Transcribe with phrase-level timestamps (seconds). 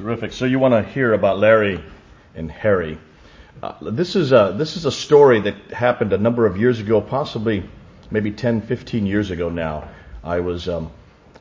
[0.00, 0.32] Terrific.
[0.32, 1.78] So you want to hear about Larry
[2.34, 2.98] and Harry.
[3.62, 7.02] Uh, this is a, this is a story that happened a number of years ago,
[7.02, 7.68] possibly
[8.10, 9.90] maybe 10, 15 years ago now.
[10.24, 10.90] I was um,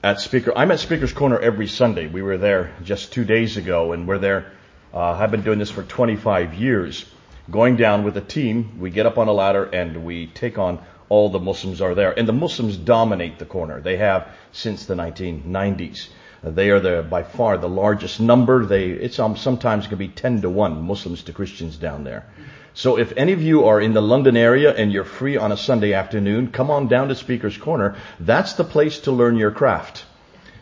[0.03, 0.51] at Speaker.
[0.57, 2.07] I'm at Speaker's Corner every Sunday.
[2.07, 4.51] We were there just two days ago, and we're there.
[4.93, 7.05] Uh, I've been doing this for 25 years.
[7.49, 10.79] Going down with a team, we get up on a ladder and we take on
[11.07, 13.79] all the Muslims are there, and the Muslims dominate the corner.
[13.79, 16.09] They have since the 1990s.
[16.43, 18.65] They are the, by far the largest number.
[18.65, 22.25] They, it's um, sometimes can be 10 to 1 Muslims to Christians down there.
[22.73, 25.57] So if any of you are in the London area and you're free on a
[25.57, 27.95] Sunday afternoon, come on down to Speaker's Corner.
[28.19, 30.05] That's the place to learn your craft.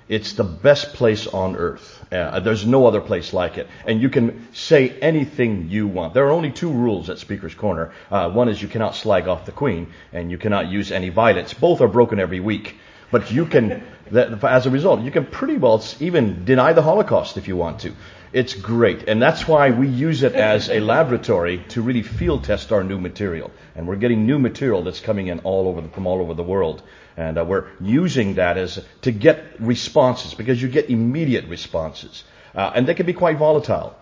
[0.09, 2.05] It's the best place on earth.
[2.11, 3.67] Uh, there's no other place like it.
[3.85, 6.13] And you can say anything you want.
[6.13, 7.91] There are only two rules at Speaker's Corner.
[8.09, 11.53] Uh, one is you cannot slag off the Queen, and you cannot use any violence.
[11.53, 12.77] Both are broken every week.
[13.09, 17.47] But you can, as a result, you can pretty well even deny the Holocaust if
[17.47, 17.93] you want to.
[18.33, 19.07] It's great.
[19.07, 22.99] And that's why we use it as a laboratory to really field test our new
[22.99, 23.51] material.
[23.75, 26.43] And we're getting new material that's coming in all over the, from all over the
[26.43, 26.83] world.
[27.15, 32.23] And uh, we're using that as to get responses because you get immediate responses.
[32.53, 33.97] Uh, and they can be quite volatile.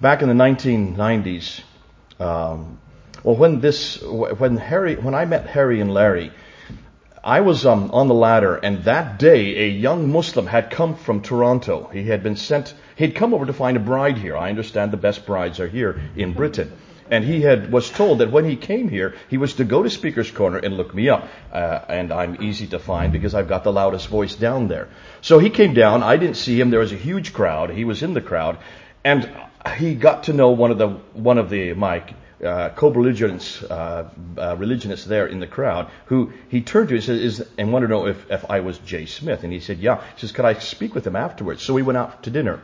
[0.00, 1.60] Back in the 1990s,
[2.18, 2.78] um,
[3.24, 6.32] well, when this, when Harry, when I met Harry and Larry,
[7.22, 11.20] I was um, on the ladder, and that day a young Muslim had come from
[11.20, 11.90] Toronto.
[11.92, 14.36] He had been sent, he'd come over to find a bride here.
[14.36, 16.72] I understand the best brides are here in Britain.
[17.10, 19.90] And he had was told that when he came here, he was to go to
[19.90, 21.28] Speaker's Corner and look me up.
[21.52, 24.88] Uh, and I'm easy to find because I've got the loudest voice down there.
[25.20, 26.02] So he came down.
[26.02, 26.70] I didn't see him.
[26.70, 27.70] There was a huge crowd.
[27.70, 28.58] He was in the crowd,
[29.04, 29.28] and
[29.76, 32.02] he got to know one of the one of the my
[32.44, 37.16] uh, co-religionists, uh, uh, religionists there in the crowd, who he turned to and, said,
[37.18, 39.44] is, and wanted to know if, if I was Jay Smith.
[39.44, 40.02] And he said, yeah.
[40.14, 41.62] He says, could I speak with him afterwards?
[41.62, 42.60] So we went out to dinner.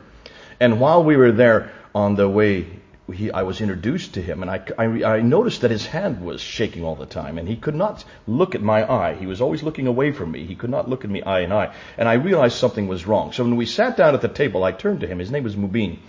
[0.59, 2.67] And while we were there on the way,
[3.13, 6.41] he, I was introduced to him, and I, I, I noticed that his hand was
[6.41, 9.15] shaking all the time, and he could not look at my eye.
[9.15, 10.45] He was always looking away from me.
[10.45, 11.73] He could not look at me eye in eye.
[11.97, 13.31] And I realized something was wrong.
[13.31, 15.19] So when we sat down at the table, I turned to him.
[15.19, 15.99] His name was Mubin.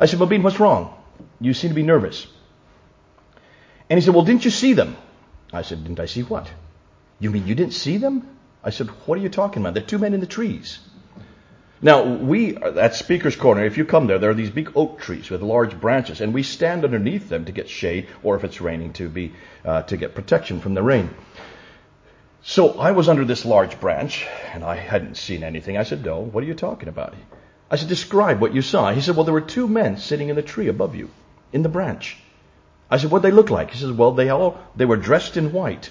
[0.00, 0.94] I said, Mubin, what's wrong?
[1.40, 2.26] You seem to be nervous.
[3.88, 4.96] And he said, Well, didn't you see them?
[5.52, 6.50] I said, Didn't I see what?
[7.18, 8.28] You mean you didn't see them?
[8.62, 9.74] I said, What are you talking about?
[9.74, 10.78] They're two men in the trees.
[11.82, 15.28] Now, we, at Speaker's Corner, if you come there, there are these big oak trees
[15.28, 18.94] with large branches, and we stand underneath them to get shade, or if it's raining,
[18.94, 21.10] to be, uh, to get protection from the rain.
[22.42, 25.76] So I was under this large branch, and I hadn't seen anything.
[25.76, 27.14] I said, No, what are you talking about?
[27.70, 28.92] I said, Describe what you saw.
[28.92, 31.10] He said, Well, there were two men sitting in the tree above you,
[31.52, 32.16] in the branch.
[32.90, 33.70] I said, what they look like?
[33.70, 35.90] He says, well, they all, they were dressed in white.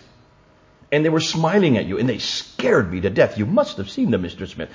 [0.92, 3.38] And they were smiling at you, and they scared me to death.
[3.38, 4.48] You must have seen them, Mr.
[4.48, 4.70] Smith.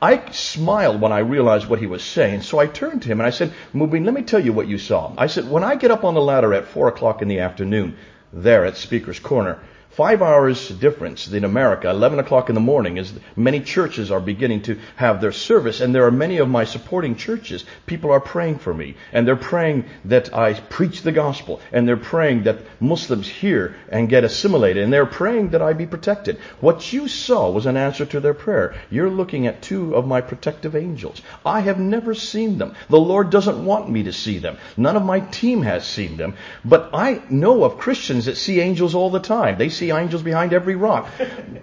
[0.00, 3.26] I smiled when I realized what he was saying, so I turned to him and
[3.26, 5.12] I said, Mubin, let me tell you what you saw.
[5.16, 7.96] I said, when I get up on the ladder at four o'clock in the afternoon,
[8.32, 9.58] there at Speaker's Corner,
[9.96, 14.62] Five hours difference in America, 11 o'clock in the morning, is many churches are beginning
[14.62, 17.64] to have their service, and there are many of my supporting churches.
[17.86, 21.96] People are praying for me, and they're praying that I preach the gospel, and they're
[21.96, 26.38] praying that Muslims hear and get assimilated, and they're praying that I be protected.
[26.58, 28.74] What you saw was an answer to their prayer.
[28.90, 31.22] You're looking at two of my protective angels.
[31.46, 32.74] I have never seen them.
[32.90, 34.56] The Lord doesn't want me to see them.
[34.76, 36.34] None of my team has seen them,
[36.64, 39.56] but I know of Christians that see angels all the time.
[39.56, 41.08] They see see angels behind every rock.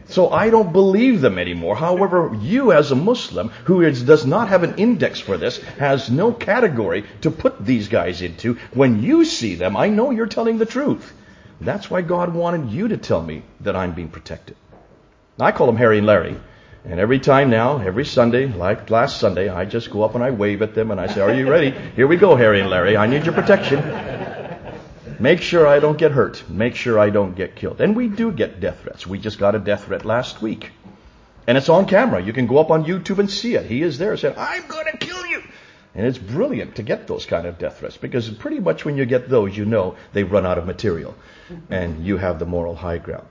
[0.08, 1.76] So I don't believe them anymore.
[1.76, 6.10] However, you as a Muslim who is, does not have an index for this has
[6.10, 8.58] no category to put these guys into.
[8.74, 11.14] When you see them, I know you're telling the truth.
[11.60, 14.56] That's why God wanted you to tell me that I'm being protected.
[15.40, 16.36] I call them Harry and Larry.
[16.84, 20.32] And every time now, every Sunday, like last Sunday, I just go up and I
[20.32, 21.72] wave at them and I say, Are you ready?
[21.96, 22.98] Here we go, Harry and Larry.
[22.98, 23.80] I need your protection.
[25.22, 26.50] Make sure I don't get hurt.
[26.50, 27.80] Make sure I don't get killed.
[27.80, 29.06] And we do get death threats.
[29.06, 30.72] We just got a death threat last week.
[31.46, 32.24] And it's on camera.
[32.24, 33.68] You can go up on YouTube and see it.
[33.68, 35.44] He is there saying, I'm going to kill you.
[35.94, 39.06] And it's brilliant to get those kind of death threats because pretty much when you
[39.06, 41.14] get those, you know they've run out of material
[41.70, 43.28] and you have the moral high ground.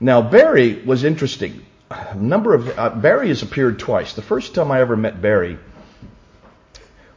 [0.00, 1.66] Now, Barry was interesting.
[1.90, 4.14] A number of, uh, Barry has appeared twice.
[4.14, 5.58] The first time I ever met Barry,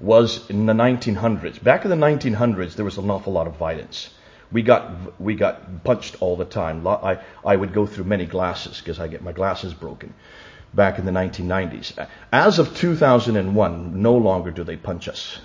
[0.01, 1.63] was in the 1900s.
[1.63, 4.09] Back in the 1900s, there was an awful lot of violence.
[4.51, 6.85] We got we got punched all the time.
[6.85, 10.13] I I would go through many glasses because I get my glasses broken.
[10.73, 15.39] Back in the 1990s, as of 2001, no longer do they punch us.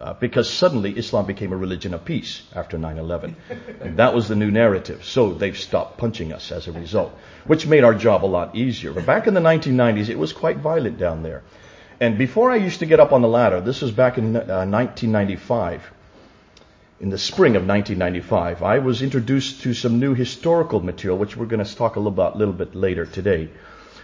[0.00, 3.96] Uh, because suddenly Islam became a religion of peace after 9-11.
[3.96, 5.04] that was the new narrative.
[5.04, 7.18] So they've stopped punching us as a result,
[7.48, 8.92] which made our job a lot easier.
[8.92, 11.42] But back in the 1990s, it was quite violent down there.
[12.00, 14.64] And before I used to get up on the ladder, this was back in uh,
[14.66, 15.82] 1995,
[17.00, 21.46] in the spring of 1995, I was introduced to some new historical material, which we're
[21.46, 23.50] going to talk a little about a little bit later today.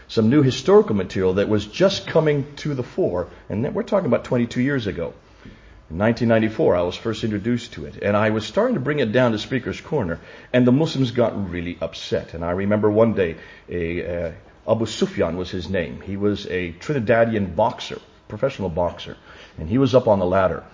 [0.06, 4.25] Some new historical material that was just coming to the fore, and we're talking about
[4.25, 5.12] 22 years ago.
[5.91, 9.12] In 1994, I was first introduced to it, and I was starting to bring it
[9.12, 10.20] down to Speaker's Corner,
[10.52, 12.35] and the Muslims got really upset.
[12.35, 13.37] And I remember one day
[13.69, 14.32] a, uh,
[14.67, 16.01] Abu Sufyan was his name.
[16.01, 19.17] He was a Trinidadian boxer, professional boxer,
[19.59, 20.65] and he was up on the ladder.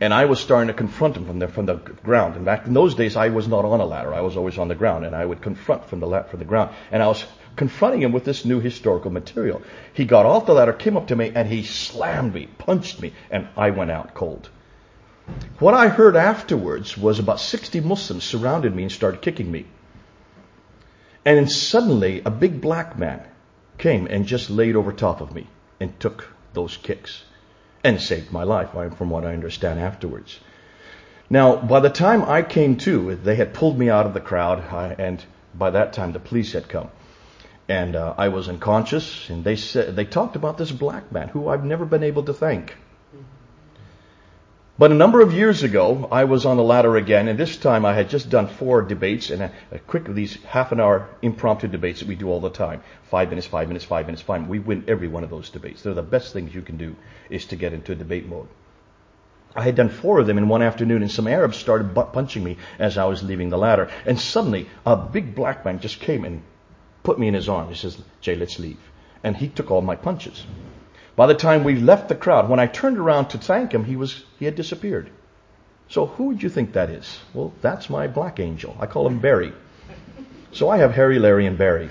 [0.00, 2.36] And I was starting to confront him from the, from the ground.
[2.36, 4.14] And back in those days, I was not on a ladder.
[4.14, 6.44] I was always on the ground, and I would confront from the, la- from the
[6.44, 6.70] ground.
[6.92, 7.24] And I was
[7.56, 9.62] confronting him with this new historical material.
[9.92, 13.12] He got off the ladder, came up to me, and he slammed me, punched me,
[13.30, 14.48] and I went out cold.
[15.58, 19.66] What I heard afterwards was about 60 Muslims surrounded me and started kicking me.
[21.30, 23.22] And then suddenly a big black man
[23.78, 25.46] came and just laid over top of me
[25.78, 27.22] and took those kicks
[27.84, 30.40] and saved my life, from what I understand afterwards.
[31.30, 34.64] Now, by the time I came to, they had pulled me out of the crowd,
[34.98, 35.24] and
[35.54, 36.88] by that time the police had come.
[37.68, 41.46] And uh, I was unconscious, and they said they talked about this black man who
[41.46, 42.74] I've never been able to thank.
[44.80, 47.84] But a number of years ago, I was on the ladder again, and this time
[47.84, 51.68] I had just done four debates and a, a quick these half an hour impromptu
[51.68, 52.82] debates that we do all the time.
[53.10, 54.40] Five minutes, five minutes, five minutes, five.
[54.40, 54.50] minutes.
[54.50, 55.82] We win every one of those debates.
[55.82, 56.96] They're the best things you can do
[57.28, 58.48] is to get into debate mode.
[59.54, 62.56] I had done four of them in one afternoon, and some Arabs started punching me
[62.78, 63.90] as I was leaving the ladder.
[64.06, 66.40] And suddenly, a big black man just came and
[67.02, 67.68] put me in his arms.
[67.68, 68.80] He says, Jay, let's leave.
[69.22, 70.46] And he took all my punches.
[71.16, 73.96] By the time we left the crowd, when I turned around to thank him, he
[73.96, 75.10] was he had disappeared.
[75.88, 77.18] So who would you think that is?
[77.34, 78.76] Well, that's my black angel.
[78.78, 79.52] I call him Barry.
[80.52, 81.88] So I have Harry, Larry, and Barry.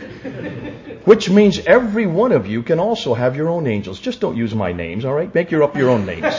[1.06, 4.00] Which means every one of you can also have your own angels.
[4.00, 5.33] Just don't use my names, all right?
[5.33, 6.36] Make your up your own names.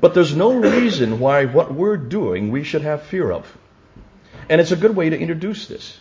[0.00, 3.56] But there's no reason why what we're doing we should have fear of.
[4.48, 5.98] And it's a good way to introduce this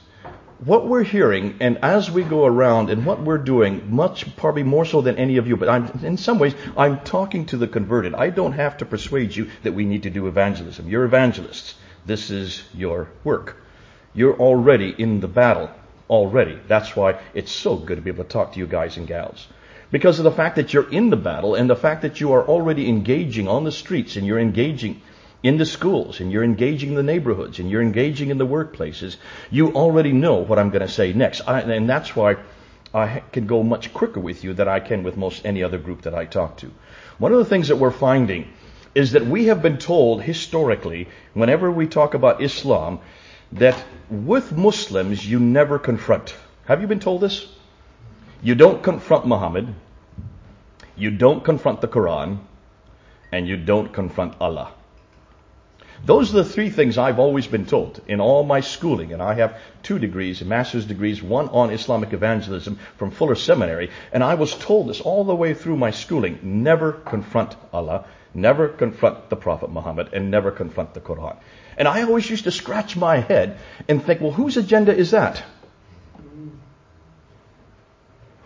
[0.63, 4.85] what we're hearing, and as we go around and what we're doing, much probably more
[4.85, 8.13] so than any of you, but I'm, in some ways, I'm talking to the converted.
[8.13, 10.87] I don't have to persuade you that we need to do evangelism.
[10.87, 11.75] You're evangelists.
[12.05, 13.57] This is your work.
[14.13, 15.71] You're already in the battle.
[16.09, 16.59] Already.
[16.67, 19.47] That's why it's so good to be able to talk to you guys and gals.
[19.89, 22.45] Because of the fact that you're in the battle and the fact that you are
[22.45, 25.01] already engaging on the streets and you're engaging
[25.43, 29.17] in the schools and you're engaging the neighborhoods and you're engaging in the workplaces,
[29.49, 31.41] you already know what I'm going to say next.
[31.47, 32.37] I, and that's why
[32.93, 36.03] I can go much quicker with you than I can with most any other group
[36.03, 36.71] that I talk to.
[37.17, 38.51] One of the things that we're finding
[38.93, 42.99] is that we have been told historically, whenever we talk about Islam,
[43.53, 46.35] that with Muslims you never confront.
[46.65, 47.47] Have you been told this?
[48.43, 49.73] You don't confront Muhammad,
[50.95, 52.39] you don't confront the Quran,
[53.31, 54.73] and you don't confront Allah.
[56.03, 59.35] Those are the three things I've always been told in all my schooling, and I
[59.35, 64.55] have two degrees, master's degrees, one on Islamic evangelism from Fuller Seminary, and I was
[64.55, 66.39] told this all the way through my schooling.
[66.63, 71.37] Never confront Allah, never confront the Prophet Muhammad, and never confront the Quran.
[71.77, 75.43] And I always used to scratch my head and think, well, whose agenda is that?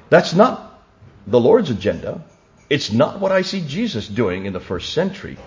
[0.10, 0.84] That's not
[1.26, 2.22] the Lord's agenda.
[2.70, 5.38] It's not what I see Jesus doing in the first century.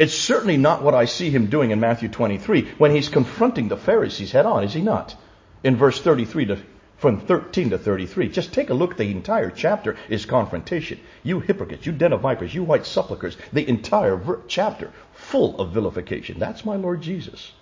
[0.00, 3.76] It's certainly not what I see him doing in Matthew 23 when he's confronting the
[3.76, 5.14] Pharisees head on, is he not?
[5.62, 6.58] In verse 33 to
[6.96, 8.30] from 13 to 33.
[8.30, 8.96] Just take a look.
[8.96, 11.00] The entire chapter is confrontation.
[11.22, 13.36] You hypocrites, you den of vipers, you white sepulchres.
[13.52, 16.38] The entire ver- chapter full of vilification.
[16.38, 17.52] That's my Lord Jesus.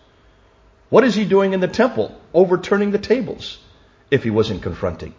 [0.90, 2.20] What is he doing in the temple?
[2.32, 3.58] Overturning the tables
[4.12, 5.14] if he wasn't confronting.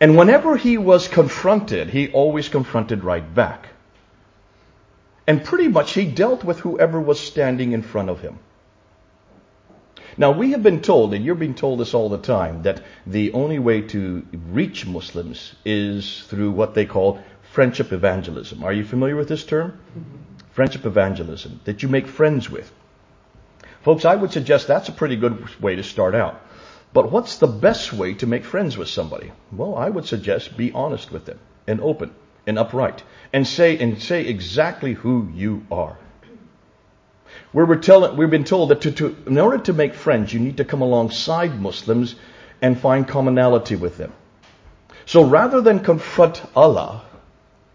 [0.00, 3.68] And whenever he was confronted, he always confronted right back.
[5.26, 8.38] And pretty much he dealt with whoever was standing in front of him.
[10.16, 13.32] Now we have been told, and you're being told this all the time, that the
[13.32, 18.62] only way to reach Muslims is through what they call friendship evangelism.
[18.62, 19.78] Are you familiar with this term?
[20.52, 22.70] Friendship evangelism, that you make friends with.
[23.82, 26.40] Folks, I would suggest that's a pretty good way to start out.
[26.92, 29.32] But what's the best way to make friends with somebody?
[29.50, 32.12] Well, I would suggest be honest with them and open
[32.46, 35.98] and upright and say and say exactly who you are.
[37.52, 40.40] We were tell, we've been told that to, to, in order to make friends, you
[40.40, 42.14] need to come alongside Muslims
[42.60, 44.12] and find commonality with them.
[45.06, 47.04] So rather than confront Allah,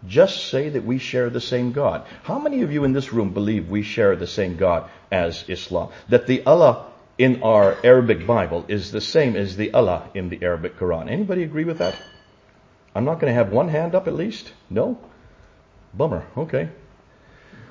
[0.06, 2.06] just say that we share the same God.
[2.22, 5.90] How many of you in this room believe we share the same God as Islam?
[6.08, 6.86] That the Allah
[7.18, 11.10] in our Arabic Bible is the same as the Allah in the Arabic Quran.
[11.10, 11.94] Anybody agree with that?
[12.94, 14.52] I'm not going to have one hand up at least?
[14.68, 14.98] No?
[15.94, 16.26] Bummer.
[16.36, 16.70] Okay.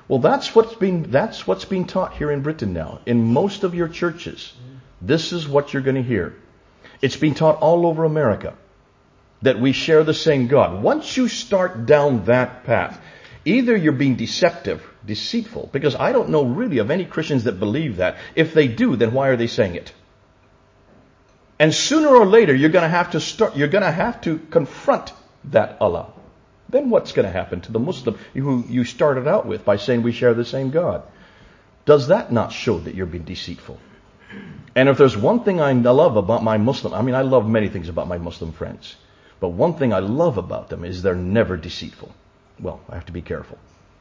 [0.08, 3.00] Well, that's what's being, that's what's being taught here in Britain now.
[3.06, 4.52] In most of your churches,
[5.00, 6.34] this is what you're going to hear.
[7.00, 8.54] It's being taught all over America
[9.42, 10.82] that we share the same God.
[10.82, 13.00] Once you start down that path,
[13.44, 17.96] either you're being deceptive, deceitful, because I don't know really of any Christians that believe
[17.96, 18.16] that.
[18.34, 19.92] If they do, then why are they saying it?
[21.60, 24.38] And sooner or later, you're going to have to start, you're going to have to
[24.38, 25.12] confront
[25.44, 26.06] that Allah.
[26.70, 30.02] Then what's going to happen to the Muslim who you started out with by saying
[30.02, 31.02] we share the same God?
[31.84, 33.78] Does that not show that you're being deceitful?
[34.74, 37.68] And if there's one thing I love about my Muslim, I mean, I love many
[37.68, 38.96] things about my Muslim friends,
[39.38, 42.14] but one thing I love about them is they're never deceitful.
[42.58, 43.58] Well, I have to be careful.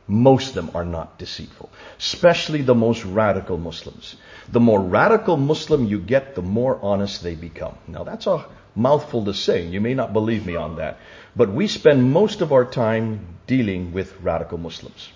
[0.10, 4.16] Most of them are not deceitful, especially the most radical Muslims.
[4.52, 7.76] The more radical Muslim you get, the more honest they become.
[7.88, 8.44] Now that's a
[8.76, 9.68] mouthful to say.
[9.68, 10.98] You may not believe me on that.
[11.36, 15.10] But we spend most of our time dealing with radical Muslims.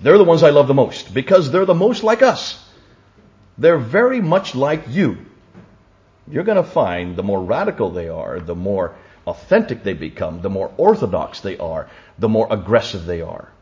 [0.00, 2.60] They're the ones I love the most because they're the most like us.
[3.58, 5.18] They're very much like you.
[6.28, 10.50] You're going to find the more radical they are, the more authentic they become, the
[10.50, 13.53] more orthodox they are, the more aggressive they are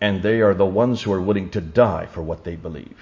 [0.00, 2.96] and they are the ones who are willing to die for what they believe.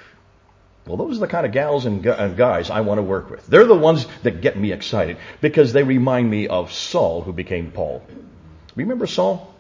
[0.87, 3.45] Well, those are the kind of gals and guys I want to work with.
[3.47, 7.73] They're the ones that get me excited because they remind me of Saul who became
[7.73, 8.03] Paul.
[8.77, 9.53] Remember Saul?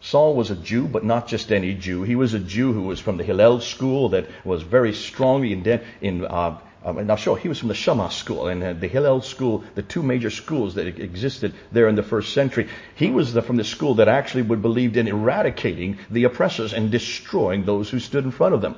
[0.00, 2.02] Saul was a Jew, but not just any Jew.
[2.02, 5.80] He was a Jew who was from the Hillel school that was very strongly in,
[6.02, 9.22] in uh, um, now, sure, he was from the Shammai school and uh, the Hillel
[9.22, 12.68] school, the two major schools that existed there in the first century.
[12.94, 16.90] He was the, from the school that actually would believed in eradicating the oppressors and
[16.90, 18.76] destroying those who stood in front of them.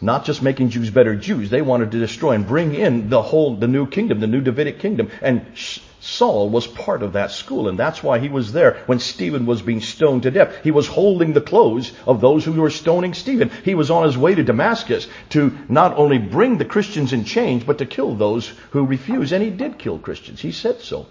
[0.00, 3.56] Not just making Jews better Jews, they wanted to destroy and bring in the whole,
[3.56, 5.10] the new kingdom, the new Davidic kingdom.
[5.20, 8.98] And sh- Saul was part of that school, and that's why he was there when
[8.98, 10.52] Stephen was being stoned to death.
[10.64, 13.52] He was holding the clothes of those who were stoning Stephen.
[13.64, 17.62] He was on his way to Damascus to not only bring the Christians in chains,
[17.62, 19.32] but to kill those who refused.
[19.32, 20.40] And he did kill Christians.
[20.40, 21.06] He said so.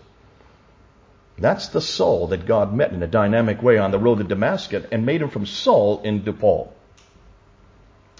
[1.37, 4.85] That's the Saul that God met in a dynamic way on the road to Damascus
[4.91, 6.73] and made him from Saul into Paul.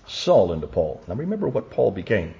[0.07, 1.01] Saul into Paul.
[1.05, 2.33] Now remember what Paul became.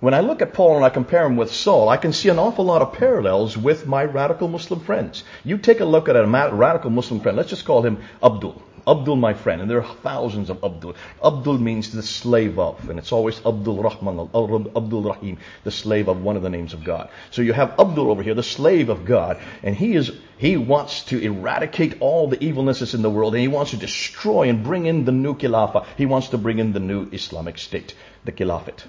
[0.00, 2.38] When I look at Paul and I compare him with Saul, I can see an
[2.38, 5.24] awful lot of parallels with my radical Muslim friends.
[5.44, 7.36] You take a look at a radical Muslim friend.
[7.36, 8.62] Let's just call him Abdul.
[8.86, 10.94] Abdul, my friend, and there are thousands of Abdul.
[11.22, 14.30] Abdul means the slave of, and it's always Abdul Rahman,
[14.76, 17.10] Abdul Rahim, the slave of one of the names of God.
[17.32, 21.02] So you have Abdul over here, the slave of God, and he is he wants
[21.06, 24.86] to eradicate all the evilnesses in the world, and he wants to destroy and bring
[24.86, 25.86] in the new Khilafah.
[25.96, 28.84] He wants to bring in the new Islamic state, the Caliphate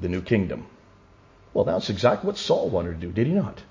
[0.00, 0.66] the new kingdom.
[1.54, 3.62] Well, that's exactly what Saul wanted to do, did he not?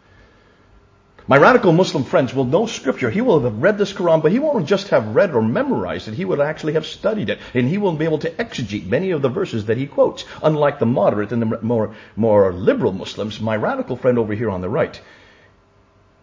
[1.27, 3.10] My radical Muslim friends will know scripture.
[3.10, 6.13] He will have read this Quran, but he won't just have read or memorized it.
[6.13, 7.39] He will actually have studied it.
[7.55, 10.24] And he will be able to exegete many of the verses that he quotes.
[10.44, 14.62] Unlike the moderate and the more, more liberal Muslims, my radical friend over here on
[14.62, 15.01] the right,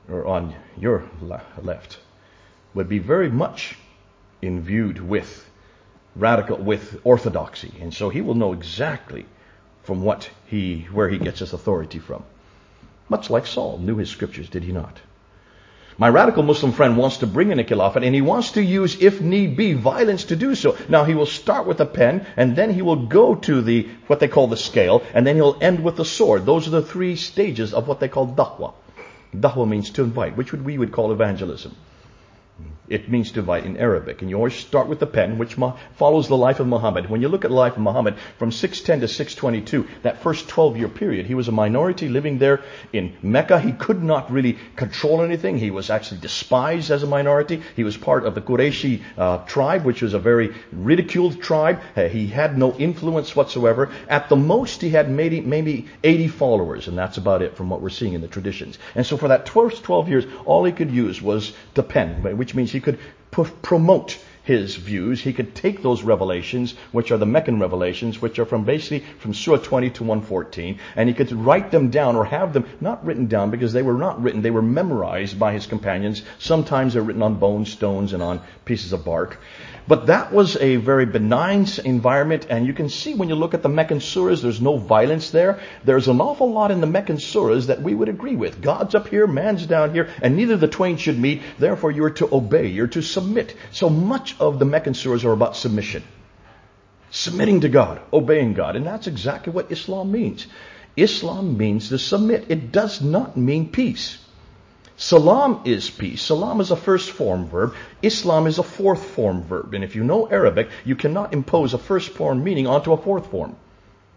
[0.09, 1.03] or on your
[1.61, 1.99] left,
[2.75, 3.77] would be very much
[4.41, 5.51] imbued with
[6.15, 7.75] radical, with orthodoxy.
[7.81, 9.27] And so he will know exactly
[9.83, 12.25] from what he, where he gets his authority from.
[13.09, 14.99] Much like Saul knew his scriptures, did he not?
[15.99, 19.01] My radical Muslim friend wants to bring in a caliphate and he wants to use,
[19.03, 20.77] if need be, violence to do so.
[20.89, 24.19] Now he will start with a pen and then he will go to the, what
[24.19, 26.47] they call the scale and then he'll end with the sword.
[26.47, 28.73] Those are the three stages of what they call da'wah.
[29.37, 31.77] Da'wah means to invite, which we would call evangelism.
[32.93, 34.21] It means to write in Arabic.
[34.21, 35.57] And you always start with the pen, which
[35.97, 37.09] follows the life of Muhammad.
[37.09, 40.77] When you look at the life of Muhammad from 610 to 622, that first 12
[40.77, 42.61] year period, he was a minority living there
[42.93, 43.59] in Mecca.
[43.59, 45.57] He could not really control anything.
[45.57, 47.63] He was actually despised as a minority.
[47.77, 51.81] He was part of the Qurayshi uh, tribe, which was a very ridiculed tribe.
[51.97, 53.91] Uh, he had no influence whatsoever.
[54.07, 57.81] At the most, he had maybe, maybe 80 followers, and that's about it from what
[57.81, 58.79] we're seeing in the traditions.
[58.95, 62.55] And so for that first 12 years, all he could use was the pen, which
[62.55, 62.99] means he could
[63.63, 65.21] promote his views.
[65.21, 69.35] He could take those revelations, which are the Meccan revelations, which are from basically from
[69.35, 73.27] Surah 20 to 114, and he could write them down or have them not written
[73.27, 76.23] down because they were not written, they were memorized by his companions.
[76.39, 79.39] Sometimes they're written on bone stones and on pieces of bark.
[79.89, 83.63] But that was a very benign environment, and you can see when you look at
[83.63, 85.61] the Meccan surahs, there's no violence there.
[85.85, 88.63] There's an awful lot in the Meccan surahs that we would agree with.
[88.63, 91.43] God's up here, man's down here, and neither the twain should meet.
[91.59, 93.57] Therefore, you're to obey, you're to submit.
[93.73, 96.03] So much of the Meccan surahs are about submission.
[97.11, 100.47] Submitting to God, obeying God, and that's exactly what Islam means.
[100.97, 102.47] Islam means to submit.
[102.49, 104.19] It does not mean peace.
[104.97, 106.23] Salam is peace.
[106.23, 107.75] Salam is a first form verb.
[108.03, 109.75] Islam is a fourth form verb.
[109.75, 113.27] And if you know Arabic, you cannot impose a first form meaning onto a fourth
[113.31, 113.57] form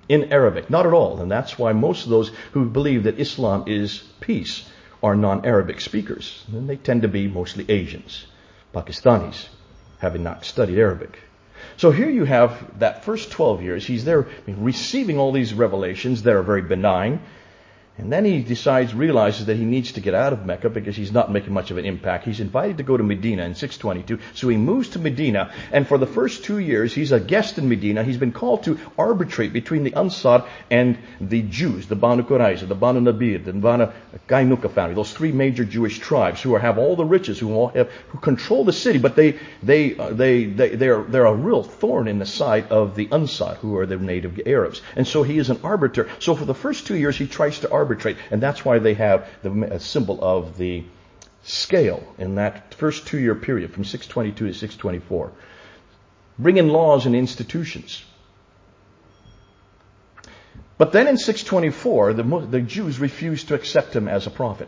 [0.09, 0.69] in Arabic.
[0.69, 1.21] Not at all.
[1.21, 4.69] And that's why most of those who believe that Islam is peace
[5.01, 6.43] are non-Arabic speakers.
[6.51, 8.25] And they tend to be mostly Asians,
[8.73, 9.47] Pakistanis,
[10.05, 11.17] having not studied Arabic.
[11.77, 13.85] So here you have that first 12 years.
[13.85, 17.19] He's there receiving all these revelations that are very benign.
[17.97, 21.13] And then he decides, realizes that he needs to get out of Mecca because he's
[21.13, 22.25] not making much of an impact.
[22.25, 24.21] He's invited to go to Medina in 622.
[24.33, 25.53] So he moves to Medina.
[25.71, 28.03] And for the first two years, he's a guest in Medina.
[28.03, 32.75] He's been called to arbitrate between the Ansar and the Jews, the Banu Qurayza, the
[32.75, 33.87] Banu Nadir, the Banu
[34.27, 37.89] Kainuka family, those three major Jewish tribes who have all the riches, who all have,
[38.09, 42.09] who control the city, but they, they, uh, they, they, they're, they're a real thorn
[42.09, 44.81] in the side of the Ansar, who are the native Arabs.
[44.97, 46.09] And so he is an arbiter.
[46.19, 48.17] So for the first two years, he tries to arbitrate arbitrate.
[48.31, 50.83] And that's why they have the symbol of the
[51.43, 55.31] scale in that first two year period from 622 to 624.
[56.39, 58.03] Bring in laws and institutions.
[60.77, 64.67] But then in 624, the, the Jews refused to accept him as a prophet.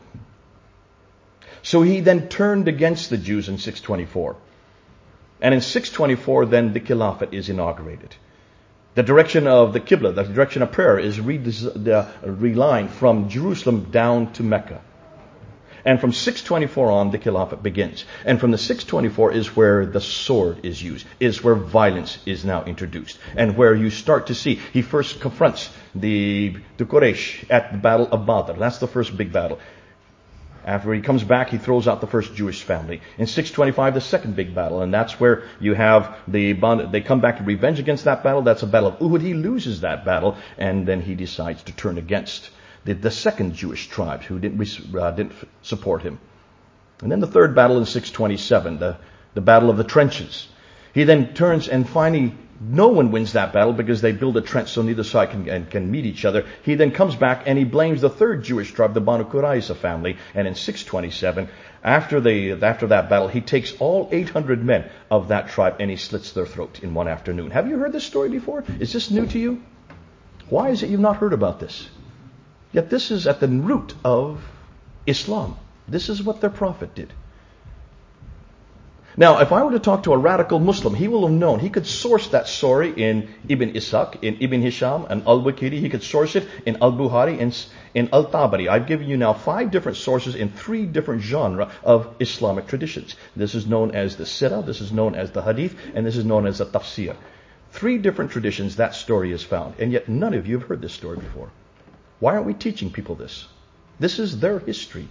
[1.64, 4.38] So he then turned against the Jews in 624.
[5.42, 8.16] And in 624, then the Caliphate is inaugurated.
[8.98, 14.42] The direction of the Qibla, the direction of prayer, is relined from Jerusalem down to
[14.42, 14.82] Mecca.
[15.86, 18.06] And from 624 on, the Caliphate begins.
[18.26, 22.64] And from the 624 is where the sword is used, is where violence is now
[22.64, 23.20] introduced.
[23.36, 28.08] And where you start to see, he first confronts the, the Quraysh at the Battle
[28.12, 28.54] of Badr.
[28.54, 29.60] That's the first big battle.
[30.68, 33.02] After he comes back, he throws out the first Jewish family.
[33.18, 36.52] In 625, the second big battle, and that's where you have the
[36.92, 38.42] they come back to revenge against that battle.
[38.42, 39.22] That's a battle of Uhud.
[39.22, 42.50] He loses that battle, and then he decides to turn against
[42.84, 44.62] the, the second Jewish tribes who didn't
[44.94, 45.32] uh, didn't
[45.62, 46.20] support him.
[47.02, 48.98] And then the third battle in 627, the
[49.36, 50.50] the battle of the trenches.
[50.94, 54.70] He then turns and finally no one wins that battle because they build a trench
[54.70, 56.46] so neither side can, can meet each other.
[56.64, 60.18] He then comes back and he blames the third Jewish tribe, the Banu Qurayza family.
[60.34, 61.50] And in 627,
[61.84, 65.98] after, the, after that battle, he takes all 800 men of that tribe and he
[65.98, 67.52] slits their throat in one afternoon.
[67.52, 68.64] Have you heard this story before?
[68.80, 69.62] Is this new to you?
[70.50, 71.90] Why is it you've not heard about this?
[72.72, 74.44] Yet this is at the root of
[75.06, 75.58] Islam.
[75.88, 77.14] This is what their prophet did.
[79.20, 81.60] Now, if I were to talk to a radical Muslim, he will have known.
[81.60, 85.80] He could source that story in Ibn Ishaq, in Ibn Hisham, and Al-Waqidi.
[85.80, 88.70] He could source it in Al-Bukhari, and in Al-Tabari.
[88.70, 93.16] I've given you now five different sources in three different genres of Islamic traditions.
[93.36, 96.24] This is known as the Sirah, this is known as the Hadith, and this is
[96.24, 97.16] known as the Tafsir.
[97.72, 99.80] Three different traditions that story is found.
[99.80, 101.50] And yet none of you have heard this story before.
[102.20, 103.48] Why aren't we teaching people this?
[104.00, 105.08] This is their history.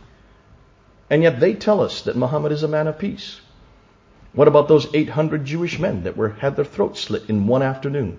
[1.10, 3.40] And yet they tell us that Muhammad is a man of peace.
[4.36, 8.18] What about those 800 Jewish men that were, had their throats slit in one afternoon?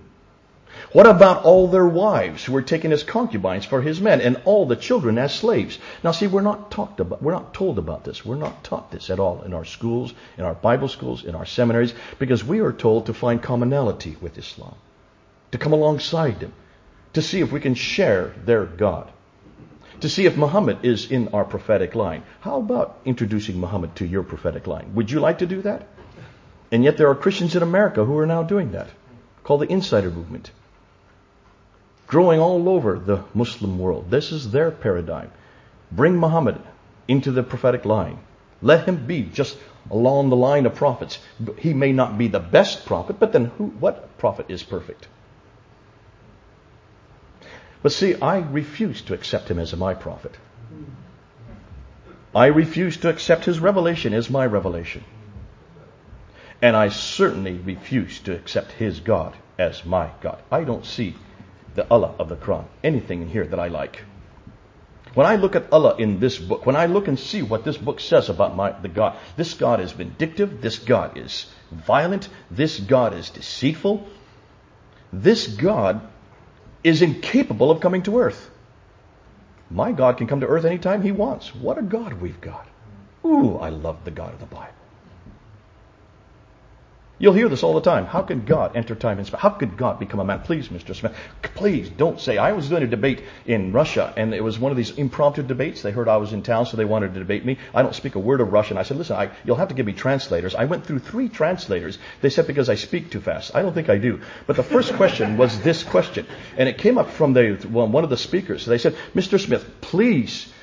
[0.91, 4.65] What about all their wives who were taken as concubines for his men and all
[4.65, 5.77] the children as slaves?
[6.03, 8.25] Now see, we're not talked about, we're not told about this.
[8.25, 11.45] We're not taught this at all in our schools, in our Bible schools, in our
[11.45, 14.73] seminaries, because we are told to find commonality with Islam,
[15.51, 16.53] to come alongside them,
[17.13, 19.11] to see if we can share their God,
[19.99, 22.23] to see if Muhammad is in our prophetic line.
[22.39, 24.95] How about introducing Muhammad to your prophetic line?
[24.95, 25.87] Would you like to do that?
[26.71, 28.89] And yet there are Christians in America who are now doing that,
[29.43, 30.51] called the insider movement.
[32.07, 34.09] Growing all over the Muslim world.
[34.09, 35.31] This is their paradigm.
[35.91, 36.59] Bring Muhammad
[37.07, 38.19] into the prophetic line.
[38.61, 39.57] Let him be just
[39.91, 41.19] along the line of prophets.
[41.57, 45.07] He may not be the best prophet, but then who, what prophet is perfect?
[47.81, 50.35] But see, I refuse to accept him as my prophet.
[52.35, 55.03] I refuse to accept his revelation as my revelation.
[56.61, 60.41] And I certainly refuse to accept his God as my God.
[60.51, 61.15] I don't see
[61.75, 64.03] the Allah of the Quran, anything in here that I like.
[65.13, 67.77] When I look at Allah in this book, when I look and see what this
[67.77, 72.79] book says about my, the God, this God is vindictive, this God is violent, this
[72.79, 74.07] God is deceitful,
[75.13, 76.01] this God
[76.83, 78.49] is incapable of coming to earth.
[79.69, 81.53] My God can come to earth anytime he wants.
[81.53, 82.67] What a God we've got.
[83.25, 84.73] Ooh, I love the God of the Bible.
[87.19, 88.05] You'll hear this all the time.
[88.05, 89.39] How could God enter time and space?
[89.39, 90.41] How could God become a man?
[90.41, 90.95] Please, Mr.
[90.95, 92.37] Smith, please don't say.
[92.37, 95.81] I was doing a debate in Russia, and it was one of these impromptu debates.
[95.81, 97.57] They heard I was in town, so they wanted to debate me.
[97.73, 98.77] I don't speak a word of Russian.
[98.77, 100.53] I said, listen, I, you'll have to give me translators.
[100.53, 101.97] I went through three translators.
[102.21, 103.55] They said because I speak too fast.
[103.55, 104.21] I don't think I do.
[104.45, 108.11] But the first question was this question, and it came up from the, one of
[108.11, 108.63] the speakers.
[108.63, 109.43] So they said, Mr.
[109.43, 110.53] Smith, please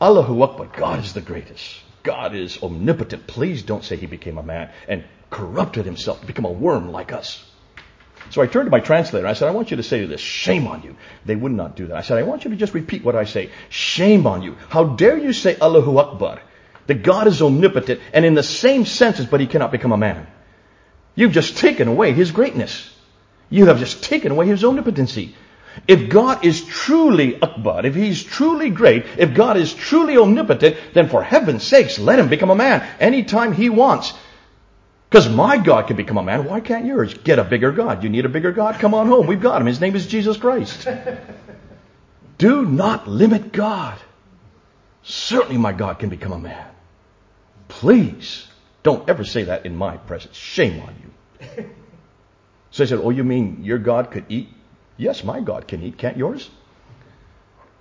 [0.00, 0.66] Allahu Akbar.
[0.76, 1.82] God is the greatest.
[2.02, 3.26] God is omnipotent.
[3.26, 7.12] Please don't say he became a man and corrupted himself to become a worm like
[7.12, 7.44] us.
[8.30, 9.26] So I turned to my translator.
[9.26, 10.20] I said, I want you to say to this.
[10.20, 10.96] Shame on you.
[11.24, 11.96] They would not do that.
[11.96, 13.50] I said, I want you to just repeat what I say.
[13.70, 14.56] Shame on you.
[14.68, 16.40] How dare you say Allahu Akbar?
[16.86, 20.26] That God is omnipotent and in the same senses, but he cannot become a man.
[21.14, 22.94] You've just taken away his greatness.
[23.48, 25.34] You have just taken away his omnipotency.
[25.86, 31.08] If God is truly Akbar, if He's truly great, if God is truly omnipotent, then
[31.08, 34.12] for heaven's sakes, let Him become a man anytime He wants.
[35.10, 36.44] Because my God can become a man.
[36.44, 37.12] Why can't yours?
[37.14, 38.04] Get a bigger God.
[38.04, 38.76] You need a bigger God?
[38.76, 39.26] Come on home.
[39.26, 39.66] We've got him.
[39.66, 40.86] His name is Jesus Christ.
[42.38, 43.98] Do not limit God.
[45.02, 46.64] Certainly my God can become a man.
[47.66, 48.46] Please
[48.84, 50.36] don't ever say that in my presence.
[50.36, 51.64] Shame on you.
[52.72, 54.48] So I said, Oh, you mean your God could eat?
[54.96, 55.98] Yes, my God can eat.
[55.98, 56.48] Can't yours?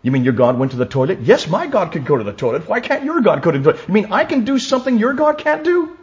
[0.02, 1.20] You mean your God went to the toilet?
[1.22, 2.68] Yes, my God could go to the toilet.
[2.68, 3.88] Why can't your God go to the toilet?
[3.88, 5.96] You mean I can do something your God can't do?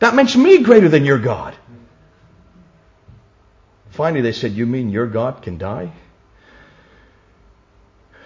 [0.00, 1.54] That makes me greater than your God.
[3.90, 5.92] Finally, they said, You mean your God can die?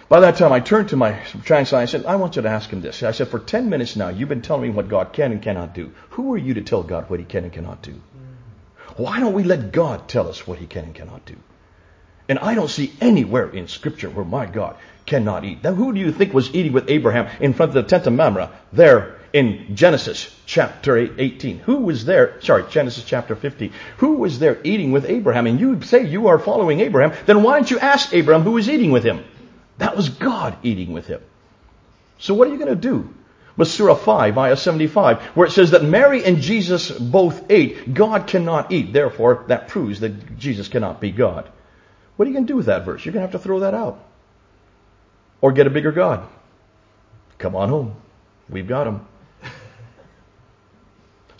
[0.09, 1.11] By that time, I turned to my
[1.43, 1.83] translator.
[1.83, 3.03] I said, I want you to ask him this.
[3.03, 5.75] I said, For 10 minutes now, you've been telling me what God can and cannot
[5.75, 5.91] do.
[6.11, 7.93] Who are you to tell God what he can and cannot do?
[8.97, 11.35] Why don't we let God tell us what he can and cannot do?
[12.27, 15.63] And I don't see anywhere in Scripture where my God cannot eat.
[15.63, 18.13] Now, who do you think was eating with Abraham in front of the tent of
[18.13, 21.59] Mamre there in Genesis chapter 18.
[21.59, 22.41] Who was there?
[22.41, 23.71] Sorry, Genesis chapter 50.
[23.97, 25.47] Who was there eating with Abraham?
[25.47, 28.69] And you say you are following Abraham, then why don't you ask Abraham who was
[28.69, 29.23] eating with him?
[29.77, 31.21] That was God eating with him.
[32.19, 33.13] So what are you going to do?
[33.55, 38.27] With Surah 5, ayah 75, where it says that Mary and Jesus both ate, God
[38.27, 38.93] cannot eat.
[38.93, 41.49] Therefore, that proves that Jesus cannot be God.
[42.15, 43.03] What are you going to do with that verse?
[43.03, 44.03] You're going to have to throw that out.
[45.41, 46.27] Or get a bigger God.
[47.37, 47.95] Come on home.
[48.49, 49.05] We've got him.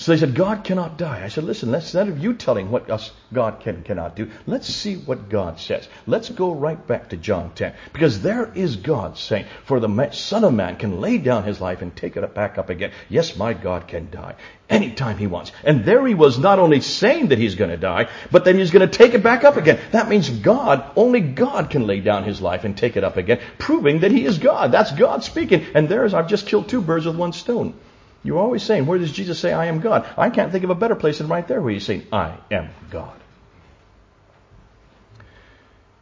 [0.10, 1.24] They said, God cannot die.
[1.24, 4.68] I said, listen, let's, instead of you telling what us God can cannot do, let's
[4.68, 5.88] see what God says.
[6.08, 7.74] Let's go right back to John 10.
[7.94, 11.82] Because there is God saying, for the Son of Man can lay down his life
[11.82, 12.92] and take it back up again.
[13.08, 14.36] Yes, my God can die
[14.70, 15.52] anytime he wants.
[15.64, 18.72] And there he was not only saying that he's going to die, but that he's
[18.72, 19.80] going to take it back up again.
[19.92, 23.40] That means God, only God can lay down his life and take it up again,
[23.58, 24.72] proving that he is God.
[24.72, 25.66] That's God speaking.
[25.74, 27.74] And there's, I've just killed two birds with one stone.
[28.24, 30.08] You're always saying, where does Jesus say, I am God?
[30.18, 32.70] I can't think of a better place than right there where he's saying, I am
[32.90, 33.16] God.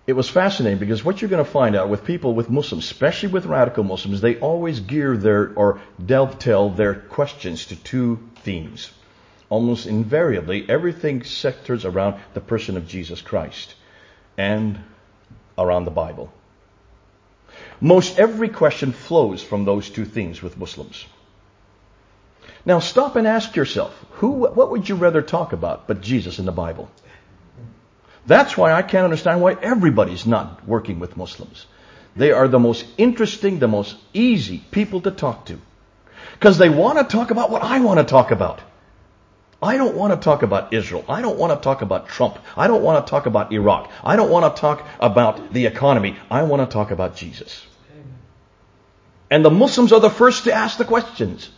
[0.07, 3.29] It was fascinating because what you're going to find out with people, with Muslims, especially
[3.29, 8.89] with radical Muslims, they always gear their, or dovetail their questions to two themes.
[9.49, 13.75] Almost invariably, everything centers around the person of Jesus Christ
[14.37, 14.79] and
[15.57, 16.31] around the Bible.
[17.81, 21.05] Most every question flows from those two themes with Muslims.
[22.67, 26.43] Now stop and ask yourself, who, what would you rather talk about but Jesus in
[26.43, 26.91] the Bible?
[28.25, 31.65] That's why I can't understand why everybody's not working with Muslims.
[32.17, 35.61] They are the most interesting, the most easy people to talk to.
[36.33, 38.59] Because they want to talk about what I want to talk about.
[39.63, 41.05] I don't want to talk about Israel.
[41.07, 42.37] I don't want to talk about Trump.
[42.57, 43.89] I don't want to talk about Iraq.
[44.03, 46.17] I don't want to talk about the economy.
[46.29, 47.65] I want to talk about Jesus.
[49.31, 51.49] And the Muslims are the first to ask the questions.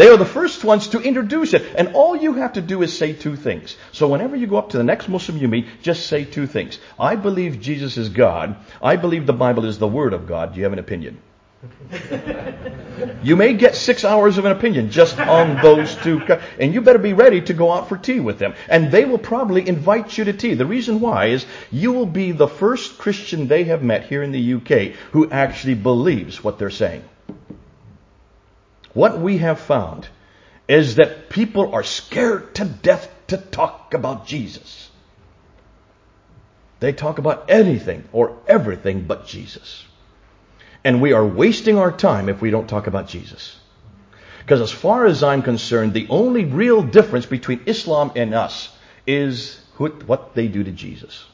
[0.00, 1.74] They are the first ones to introduce it.
[1.76, 3.76] And all you have to do is say two things.
[3.92, 6.78] So whenever you go up to the next Muslim you meet, just say two things.
[6.98, 8.56] I believe Jesus is God.
[8.80, 10.54] I believe the Bible is the Word of God.
[10.54, 11.20] Do you have an opinion?
[13.22, 16.22] you may get six hours of an opinion just on those two.
[16.58, 18.54] And you better be ready to go out for tea with them.
[18.70, 20.54] And they will probably invite you to tea.
[20.54, 24.32] The reason why is you will be the first Christian they have met here in
[24.32, 27.04] the UK who actually believes what they're saying.
[28.92, 30.08] What we have found
[30.68, 34.90] is that people are scared to death to talk about Jesus.
[36.80, 39.84] They talk about anything or everything but Jesus.
[40.82, 43.58] And we are wasting our time if we don't talk about Jesus.
[44.38, 48.70] Because as far as I'm concerned, the only real difference between Islam and us
[49.06, 51.24] is what they do to Jesus.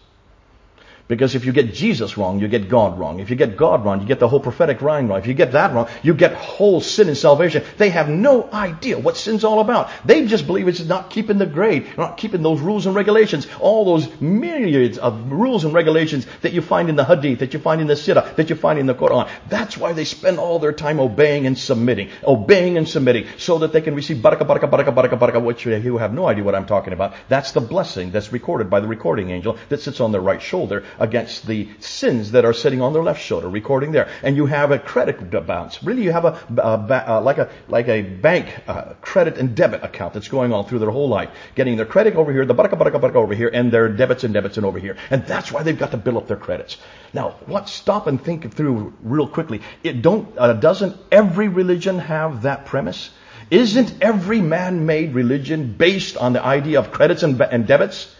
[1.08, 3.20] Because if you get Jesus wrong, you get God wrong.
[3.20, 5.20] If you get God wrong, you get the whole prophetic line wrong.
[5.20, 7.62] If you get that wrong, you get whole sin and salvation.
[7.78, 9.88] They have no idea what sin's all about.
[10.04, 13.84] They just believe it's not keeping the grade, not keeping those rules and regulations, all
[13.84, 17.80] those myriads of rules and regulations that you find in the Hadith, that you find
[17.80, 19.28] in the Sirah, that you find in the Quran.
[19.48, 23.72] That's why they spend all their time obeying and submitting, obeying and submitting, so that
[23.72, 26.66] they can receive barakah, barakah, barakah, barakah, barakah, which you have no idea what I'm
[26.66, 27.14] talking about.
[27.28, 30.84] That's the blessing that's recorded by the recording angel that sits on their right shoulder
[30.98, 34.08] against the sins that are sitting on their left shoulder, recording there.
[34.22, 35.82] And you have a credit balance.
[35.82, 39.82] Really, you have a, a, a like a like a bank uh, credit and debit
[39.82, 42.76] account that's going on through their whole life, getting their credit over here, the baraka
[42.76, 44.96] baraka baraka over here, and their debits and debits and over here.
[45.10, 46.76] And that's why they've got to build up their credits.
[47.12, 47.68] Now, what?
[47.68, 49.62] Stop and think through real quickly.
[49.82, 53.10] It don't uh, doesn't every religion have that premise?
[53.50, 58.12] Isn't every man-made religion based on the idea of credits and, and debits?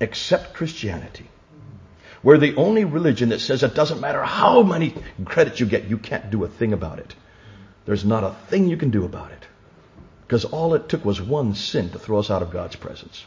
[0.00, 1.30] Except Christianity.
[2.24, 4.94] We're the only religion that says it doesn't matter how many
[5.26, 7.14] credits you get, you can't do a thing about it.
[7.84, 9.46] There's not a thing you can do about it.
[10.26, 13.26] Because all it took was one sin to throw us out of God's presence.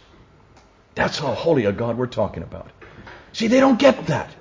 [0.96, 2.72] That's how holy a God we're talking about.
[3.34, 4.32] See, they don't get that.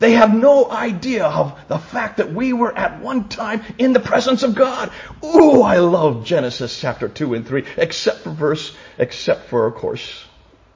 [0.00, 4.00] They have no idea of the fact that we were at one time in the
[4.00, 4.90] presence of God.
[5.24, 10.24] Ooh, I love Genesis chapter 2 and 3, except for verse, except for, of course,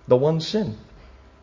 [0.07, 0.79] the one sin.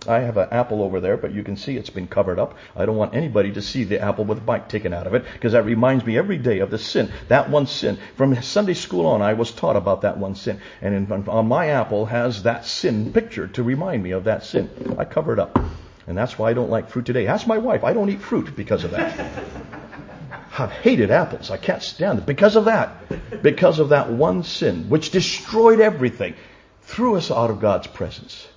[0.08, 2.56] I have an apple over there, but you can see it's been covered up.
[2.76, 5.26] I don't want anybody to see the apple with a bite taken out of it,
[5.34, 7.98] because that reminds me every day of the sin, that one sin.
[8.16, 10.62] From Sunday school on, I was taught about that one sin.
[10.82, 14.96] And in, on my apple has that sin pictured to remind me of that sin.
[14.98, 15.60] I cover it up.
[16.08, 17.28] And that's why I don't like fruit today.
[17.28, 17.84] Ask my wife.
[17.84, 19.20] I don't eat fruit because of that.
[20.60, 21.52] I've hated apples.
[21.52, 23.44] I can't stand it because of that.
[23.44, 26.34] Because of that one sin, which destroyed everything,
[26.82, 28.48] threw us out of God's presence.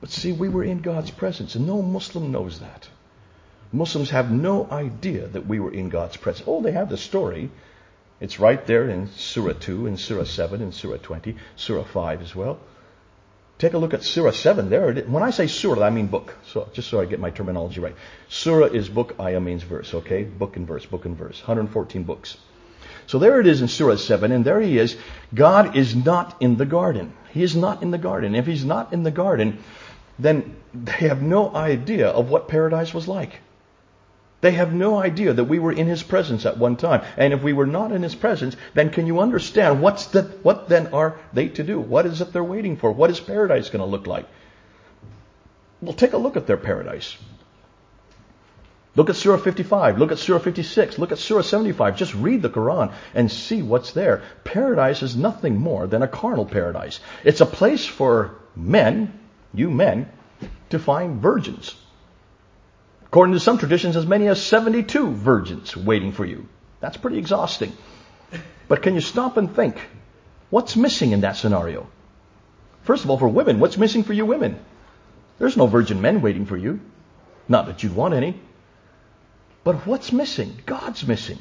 [0.00, 2.88] But see, we were in God's presence, and no Muslim knows that.
[3.72, 6.48] Muslims have no idea that we were in God's presence.
[6.48, 7.50] Oh, they have the story.
[8.18, 12.34] It's right there in Surah 2, in Surah 7, in Surah 20, Surah 5 as
[12.34, 12.58] well.
[13.58, 14.92] Take a look at Surah 7 there.
[15.02, 16.34] When I say Surah, I mean book.
[16.46, 17.94] So, just so I get my terminology right.
[18.28, 20.24] Surah is book, ayah means verse, okay?
[20.24, 21.40] Book and verse, book and verse.
[21.40, 22.38] 114 books.
[23.06, 24.96] So there it is in Surah 7, and there he is.
[25.34, 27.12] God is not in the garden.
[27.32, 28.34] He is not in the garden.
[28.34, 29.62] If he's not in the garden,
[30.22, 33.40] then they have no idea of what paradise was like.
[34.40, 37.02] They have no idea that we were in his presence at one time.
[37.18, 40.68] And if we were not in his presence, then can you understand what's the, what
[40.68, 41.78] then are they to do?
[41.78, 42.90] What is it they're waiting for?
[42.90, 44.26] What is paradise going to look like?
[45.82, 47.16] Well, take a look at their paradise.
[48.96, 49.98] Look at Surah 55.
[49.98, 50.98] Look at Surah 56.
[50.98, 51.96] Look at Surah 75.
[51.96, 54.22] Just read the Quran and see what's there.
[54.44, 56.98] Paradise is nothing more than a carnal paradise.
[57.24, 59.19] It's a place for men,
[59.54, 60.08] you men,
[60.70, 61.74] to find virgins.
[63.04, 66.48] According to some traditions, as many as 72 virgins waiting for you.
[66.80, 67.72] That's pretty exhausting.
[68.68, 69.76] But can you stop and think?
[70.50, 71.88] What's missing in that scenario?
[72.82, 74.58] First of all, for women, what's missing for you women?
[75.38, 76.80] There's no virgin men waiting for you.
[77.48, 78.40] Not that you'd want any.
[79.64, 80.56] But what's missing?
[80.66, 81.38] God's missing.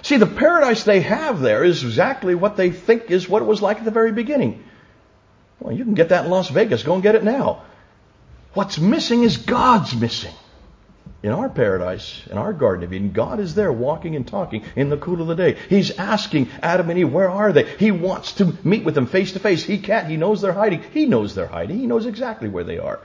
[0.00, 3.60] See, the paradise they have there is exactly what they think is what it was
[3.62, 4.64] like at the very beginning.
[5.62, 6.82] Well, you can get that in Las Vegas.
[6.82, 7.62] Go and get it now.
[8.54, 10.34] What's missing is God's missing.
[11.22, 14.88] In our paradise, in our Garden of Eden, God is there walking and talking in
[14.88, 15.56] the cool of the day.
[15.68, 17.62] He's asking Adam and Eve, where are they?
[17.62, 19.62] He wants to meet with them face to face.
[19.62, 20.08] He can't.
[20.08, 20.82] He knows they're hiding.
[20.92, 21.78] He knows they're hiding.
[21.78, 22.98] He knows exactly where they are.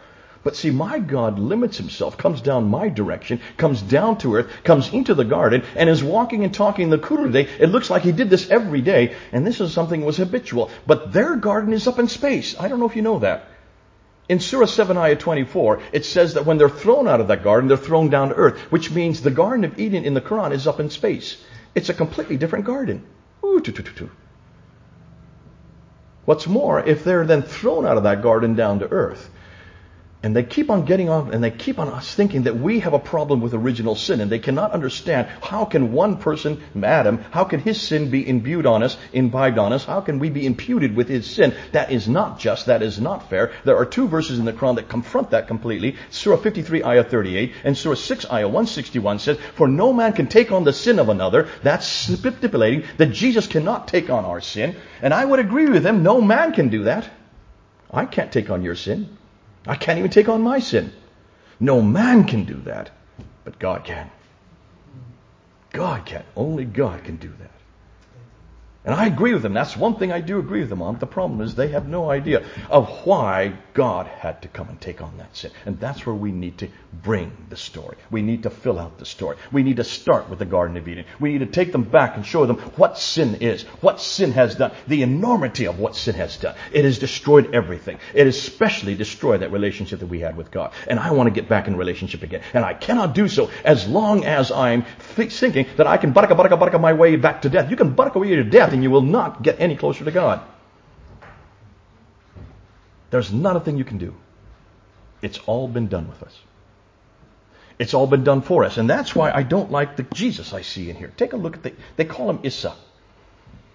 [0.48, 4.94] But see, my God limits himself, comes down my direction, comes down to earth, comes
[4.94, 7.50] into the garden, and is walking and talking the cool of day.
[7.60, 10.70] It looks like he did this every day, and this is something that was habitual.
[10.86, 12.58] But their garden is up in space.
[12.58, 13.50] I don't know if you know that.
[14.30, 17.68] In Surah 7, ayah 24, it says that when they're thrown out of that garden,
[17.68, 20.66] they're thrown down to earth, which means the Garden of Eden in the Quran is
[20.66, 21.44] up in space.
[21.76, 23.04] It's a completely different garden.
[23.44, 23.62] Ooh,
[26.24, 29.30] What's more, if they're then thrown out of that garden down to earth,
[30.24, 32.94] and they keep on getting on and they keep on us thinking that we have
[32.94, 37.44] a problem with original sin and they cannot understand how can one person, Adam, how
[37.44, 39.86] can his sin be imbued on us, imbibed on us?
[39.86, 41.54] How can we be imputed with his sin?
[41.72, 42.66] That is not just.
[42.66, 43.52] That is not fair.
[43.64, 45.98] There are two verses in the Quran that confront that completely.
[46.10, 50.52] Surah 53 ayah 38 and Surah 6 ayah 161 says, for no man can take
[50.52, 51.48] on the sin of another.
[51.62, 54.78] That's stipulating that Jesus cannot take on our sin.
[55.04, 56.02] And I would agree with him.
[56.02, 57.08] No man can do that.
[57.92, 59.16] I can't take on your sin.
[59.68, 60.94] I can't even take on my sin.
[61.60, 62.92] No man can do that,
[63.44, 64.10] but God can.
[65.72, 66.24] God can.
[66.36, 67.52] Only God can do that.
[68.88, 69.54] And I agree with them.
[69.54, 70.98] That's one thing I do agree with them on.
[70.98, 75.02] The problem is they have no idea of why God had to come and take
[75.02, 75.52] on that sin.
[75.66, 76.70] And that's where we need to
[77.04, 77.98] bring the story.
[78.10, 79.36] We need to fill out the story.
[79.52, 81.04] We need to start with the Garden of Eden.
[81.20, 84.56] We need to take them back and show them what sin is, what sin has
[84.56, 86.56] done, the enormity of what sin has done.
[86.72, 88.00] It has destroyed everything.
[88.14, 90.72] It especially destroyed that relationship that we had with God.
[90.88, 92.42] And I want to get back in relationship again.
[92.54, 96.56] And I cannot do so as long as I'm thinking that I can baraka baraka
[96.56, 97.70] baraka my way back to death.
[97.70, 100.12] You can baraka your way to death and you will not get any closer to
[100.12, 100.40] God.
[103.10, 104.14] There's not a thing you can do.
[105.24, 106.40] It's all been done with us.
[107.80, 108.78] It's all been done for us.
[108.78, 111.12] And that's why I don't like the Jesus I see in here.
[111.18, 112.76] Take a look at the, they call him Issa.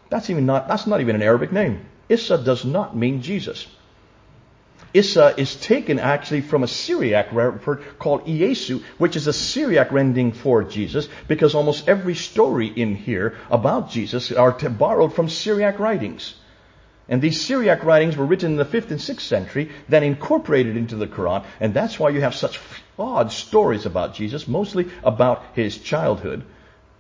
[0.09, 1.85] That's even not, that's not even an Arabic name.
[2.09, 3.67] Issa does not mean Jesus.
[4.95, 7.61] Issa is taken actually from a Syriac word
[7.99, 13.35] called Iesu, which is a Syriac rendering for Jesus, because almost every story in here
[13.51, 16.35] about Jesus are borrowed from Syriac writings.
[17.09, 20.97] And these Syriac writings were written in the 5th and 6th century, then incorporated into
[20.97, 22.61] the Quran, and that's why you have such
[22.99, 26.45] odd stories about Jesus, mostly about his childhood.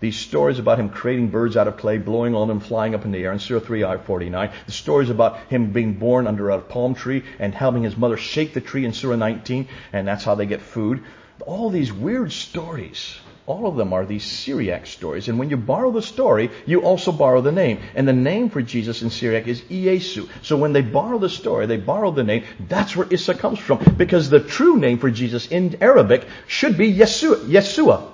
[0.02, 3.12] These stories about him creating birds out of clay, blowing on them, flying up in
[3.12, 4.50] the air in Surah 3, I 49.
[4.66, 8.52] The stories about him being born under a palm tree and helping his mother shake
[8.52, 11.04] the tree in Surah 19, and that's how they get food.
[11.46, 13.16] All these weird stories.
[13.46, 15.28] All of them are these Syriac stories.
[15.28, 17.78] And when you borrow the story, you also borrow the name.
[17.94, 20.28] And the name for Jesus in Syriac is Iesu.
[20.42, 22.42] So when they borrow the story, they borrow the name.
[22.68, 23.78] That's where Issa comes from.
[23.96, 27.46] Because the true name for Jesus in Arabic should be Yeshua.
[27.46, 28.11] Yeshua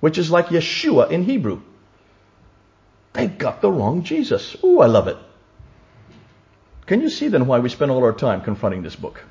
[0.00, 1.60] which is like Yeshua in Hebrew.
[3.12, 4.56] They got the wrong Jesus.
[4.64, 5.16] Ooh, I love it.
[6.86, 9.22] Can you see then why we spend all our time confronting this book?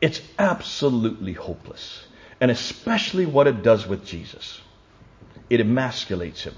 [0.00, 2.04] It's absolutely hopeless.
[2.40, 4.60] And especially what it does with Jesus.
[5.50, 6.54] It emasculates him.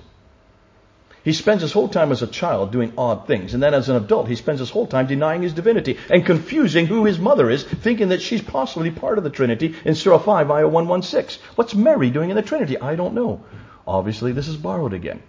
[1.25, 3.95] He spends his whole time as a child doing odd things, and then as an
[3.97, 7.63] adult, he spends his whole time denying his divinity and confusing who his mother is,
[7.63, 11.41] thinking that she's possibly part of the Trinity in Surah 5, Ayah 116.
[11.55, 12.77] What's Mary doing in the Trinity?
[12.81, 13.45] I don't know.
[13.87, 15.23] Obviously, this is borrowed again.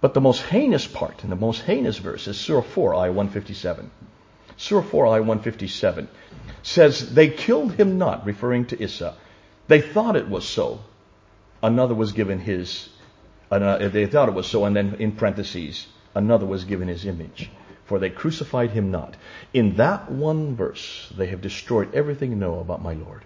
[0.00, 3.88] But the most heinous part and the most heinous verse is Surah 4, Ayah 157.
[4.56, 6.08] Surah 4, Ayah 157
[6.64, 9.14] says, They killed him not, referring to Issa.
[9.68, 10.80] They thought it was so.
[11.62, 12.88] Another was given his
[13.60, 17.50] uh, they thought it was so, and then in parentheses, another was given his image.
[17.84, 19.16] For they crucified him not.
[19.52, 23.24] In that one verse, they have destroyed everything I know about my Lord.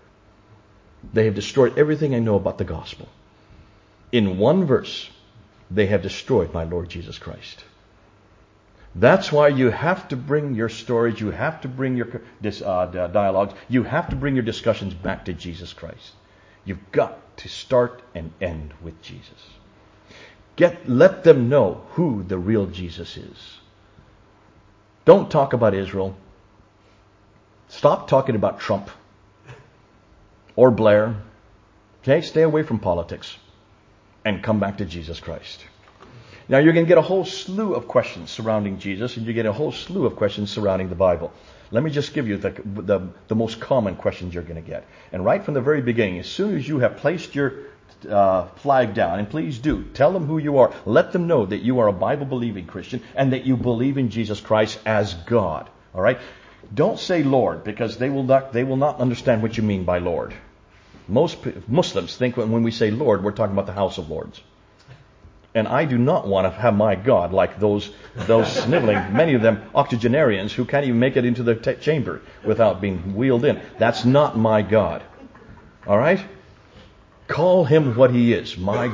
[1.13, 3.09] They have destroyed everything I know about the gospel.
[4.11, 5.09] In one verse,
[5.71, 7.65] they have destroyed my Lord Jesus Christ.
[8.95, 12.23] That's why you have to bring your stories, you have to bring your
[12.65, 16.13] uh, dialogues, you have to bring your discussions back to Jesus Christ.
[16.65, 19.51] You've got to start and end with Jesus.
[20.57, 23.59] Get, let them know who the real Jesus is.
[25.05, 26.17] Don't talk about Israel.
[27.69, 28.91] Stop talking about Trump
[30.57, 31.17] or Blair.
[32.03, 33.37] Okay, stay away from politics
[34.25, 35.65] and come back to Jesus Christ.
[36.49, 39.47] Now you're going to get a whole slew of questions surrounding Jesus and you get
[39.47, 41.33] a whole slew of questions surrounding the Bible.
[41.73, 44.87] Let me just give you the, the, the most common questions you're going to get.
[45.13, 47.55] And right from the very beginning, as soon as you have placed your
[48.09, 50.75] uh, flag down, and please do tell them who you are.
[50.85, 54.11] Let them know that you are a Bible believing Christian and that you believe in
[54.11, 55.69] Jesus Christ as God.
[55.95, 56.19] All right.
[56.75, 59.99] Don't say Lord because they will not they will not understand what you mean by
[59.99, 60.35] Lord.
[61.09, 64.41] Most Muslims think when we say Lord, we're talking about the House of Lords.
[65.55, 69.43] And I do not want to have my God like those those sniveling, many of
[69.43, 73.61] them octogenarians who can't even make it into the t- chamber without being wheeled in.
[73.79, 75.03] That's not my God.
[75.87, 76.21] All right?
[77.29, 78.57] Call him what he is.
[78.57, 78.91] My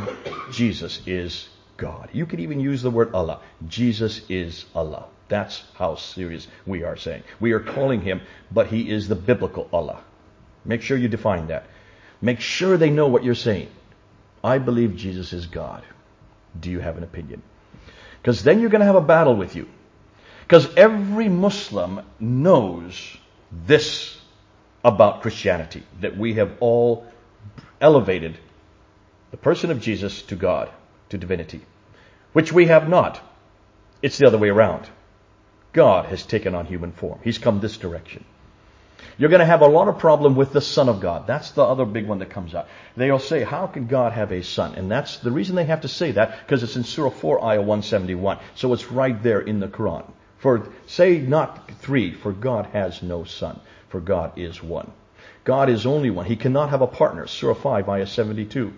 [0.51, 2.09] Jesus is God.
[2.13, 3.41] You could even use the word Allah.
[3.67, 5.07] Jesus is Allah.
[5.29, 7.23] That's how serious we are saying.
[7.41, 10.03] We are calling him, but he is the biblical Allah.
[10.65, 11.67] Make sure you define that.
[12.21, 13.69] Make sure they know what you're saying.
[14.45, 15.83] I believe Jesus is God.
[16.59, 17.43] Do you have an opinion?
[18.21, 19.69] Because then you're going to have a battle with you.
[20.43, 23.17] Because every Muslim knows
[23.51, 24.21] this
[24.85, 27.07] about Christianity that we have all
[27.81, 28.39] elevated
[29.31, 30.71] the person of Jesus to God,
[31.09, 31.63] to divinity,
[32.33, 33.21] which we have not.
[34.03, 34.89] It's the other way around.
[35.73, 37.19] God has taken on human form.
[37.23, 38.25] He's come this direction.
[39.19, 41.27] You're going to have a lot of problem with the Son of God.
[41.27, 42.69] That's the other big one that comes out.
[42.97, 44.75] They'll say, how can God have a son?
[44.75, 47.61] And that's the reason they have to say that, because it's in Surah 4, Ayah
[47.61, 48.39] 171.
[48.55, 50.05] So it's right there in the Quran.
[50.39, 54.91] For, say not three, for God has no son, for God is one.
[55.45, 56.27] God is only one.
[56.27, 57.27] He cannot have a partner.
[57.27, 58.73] Surah 5, ayah 72.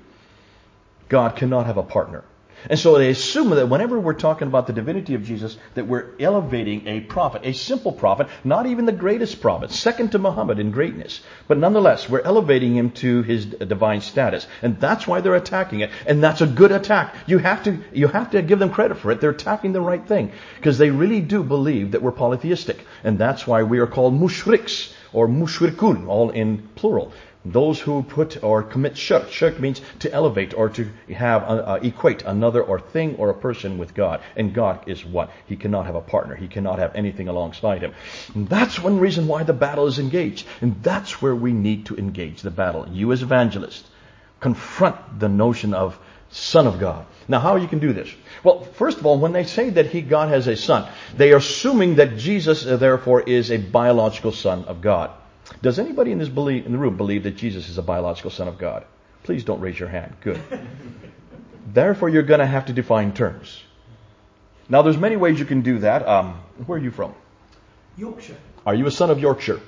[1.09, 2.25] God cannot have a partner.
[2.69, 6.11] And so they assume that whenever we're talking about the divinity of Jesus, that we're
[6.19, 10.71] elevating a prophet, a simple prophet, not even the greatest prophet, second to Muhammad in
[10.71, 11.21] greatness.
[11.47, 14.47] But nonetheless, we're elevating him to his divine status.
[14.63, 15.91] And that's why they're attacking it.
[16.07, 17.15] And that's a good attack.
[17.27, 19.21] You have to, you have to give them credit for it.
[19.21, 20.33] They're attacking the right thing.
[20.57, 22.85] Because they really do believe that we're polytheistic.
[23.03, 27.13] And that's why we are called mushriks or mushrikun, all in plural.
[27.45, 29.31] Those who put or commit shirk.
[29.31, 33.35] Shirk means to elevate or to have uh, uh, equate another or thing or a
[33.35, 34.23] person with God.
[34.35, 35.31] And God is what?
[35.47, 36.37] He cannot have a partner.
[36.37, 37.93] He cannot have anything alongside him.
[38.35, 40.47] And that's one reason why the battle is engaged.
[40.63, 42.89] And that's where we need to engage the battle.
[42.89, 43.87] You as evangelist,
[44.41, 45.99] confront the notion of
[46.31, 47.07] Son of God.
[47.29, 48.13] Now, how you can do this?
[48.43, 51.37] Well, first of all, when they say that he, God has a son, they are
[51.37, 55.11] assuming that Jesus, uh, therefore, is a biological son of God.
[55.63, 58.49] Does anybody in this believe, in the room believe that Jesus is a biological son
[58.49, 58.85] of God?
[59.23, 60.15] Please don't raise your hand.
[60.21, 60.41] Good.
[61.73, 63.63] therefore, you're going to have to define terms.
[64.69, 66.07] Now, there's many ways you can do that.
[66.07, 67.15] Um, where are you from?
[67.97, 68.37] Yorkshire.
[68.67, 69.61] Are you a son of Yorkshire?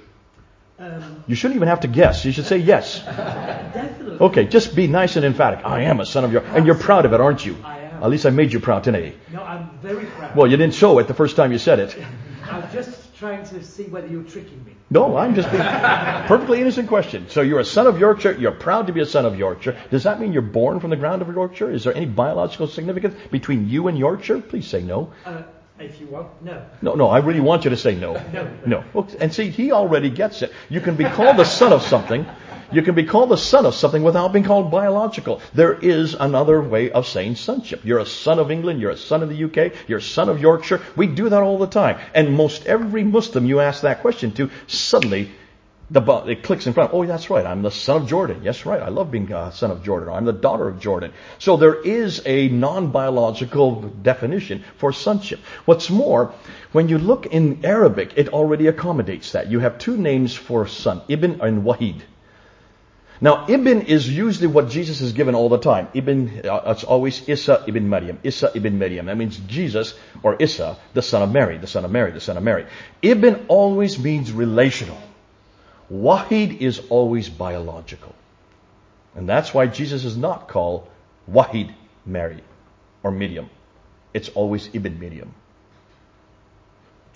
[0.79, 2.25] Um, You shouldn't even have to guess.
[2.25, 3.01] You should say yes.
[3.05, 4.19] definitely.
[4.19, 5.65] Okay, just be nice and emphatic.
[5.65, 6.53] I am a son of Yorkshire.
[6.53, 7.57] And you're proud of it, aren't you?
[7.65, 8.03] I am.
[8.03, 9.15] At least I made you proud today.
[9.33, 10.37] No, I'm very proud.
[10.37, 11.97] Well, you didn't show it the first time you said it.
[12.45, 14.73] I was just trying to see whether you're tricking me.
[14.91, 15.63] No, I'm just being
[16.29, 17.29] perfectly innocent question.
[17.31, 18.33] So you're a son of Yorkshire.
[18.33, 19.77] You're proud to be a son of Yorkshire.
[19.91, 21.71] Does that mean you're born from the ground of Yorkshire?
[21.71, 24.41] Is there any biological significance between you and Yorkshire?
[24.41, 25.13] Please say no.
[25.25, 25.43] Uh,
[25.79, 26.65] if you want, no.
[26.83, 28.15] No, no, I really want you to say no.
[28.33, 28.85] No.
[28.95, 29.07] No.
[29.19, 30.53] And see, he already gets it.
[30.69, 32.27] You can be called the son of something.
[32.73, 35.41] You can be called the son of something without being called biological.
[35.55, 37.85] There is another way of saying sonship.
[37.85, 38.81] You're a son of England.
[38.81, 39.73] You're a son of the UK.
[39.89, 40.81] You're a son of Yorkshire.
[40.97, 41.99] We do that all the time.
[42.15, 45.31] And most every Muslim you ask that question to, suddenly
[45.89, 46.93] the it clicks in front.
[46.93, 47.47] Oh, that's right.
[47.47, 48.43] I'm the son of Jordan.
[48.43, 48.83] Yes, right.
[48.83, 50.09] I love being a son of Jordan.
[50.09, 51.13] I'm the daughter of Jordan.
[51.39, 55.39] So there is a non-biological definition for sonship.
[55.65, 56.35] What's more,
[56.73, 59.49] when you look in Arabic, it already accommodates that.
[59.49, 62.01] You have two names for son, Ibn and Walad.
[63.21, 65.89] Now, Ibn is usually what Jesus is given all the time.
[65.95, 68.19] Ibn, uh, it's always Isa ibn Maryam.
[68.23, 69.07] Isa ibn Maryam.
[69.07, 72.37] That means Jesus or Isa, the son of Mary, the son of Mary, the son
[72.37, 72.67] of Mary.
[73.03, 74.99] Ibn always means relational.
[75.91, 78.15] Walad is always biological.
[79.15, 80.87] And that's why Jesus is not called
[81.31, 81.73] Walad
[82.05, 82.43] Mary
[83.03, 83.49] or Miriam.
[84.13, 85.35] It's always Ibn Miriam.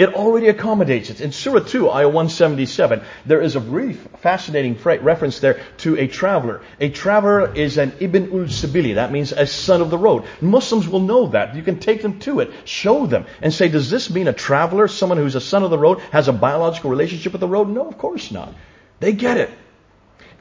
[0.01, 1.21] It already accommodates it.
[1.21, 6.63] In Surah 2, Ayah 177, there is a really fascinating reference there to a traveler.
[6.81, 8.95] A traveler is an Ibn ul Sabili.
[8.95, 10.25] That means a son of the road.
[10.41, 11.55] Muslims will know that.
[11.55, 14.89] You can take them to it, show them, and say, does this mean a traveler,
[14.89, 17.69] someone who's a son of the road, has a biological relationship with the road?
[17.69, 18.55] No, of course not.
[19.01, 19.51] They get it.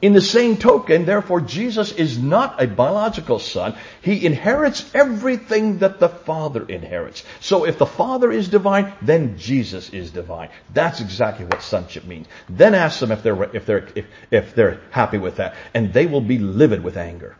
[0.02, 3.74] In the same token, therefore, Jesus is not a biological son.
[4.00, 7.22] He inherits everything that the Father inherits.
[7.40, 10.48] So if the Father is divine, then Jesus is divine.
[10.72, 12.28] That's exactly what sonship means.
[12.48, 15.54] Then ask them if they're, if they're, if, if they're happy with that.
[15.74, 17.36] And they will be livid with anger.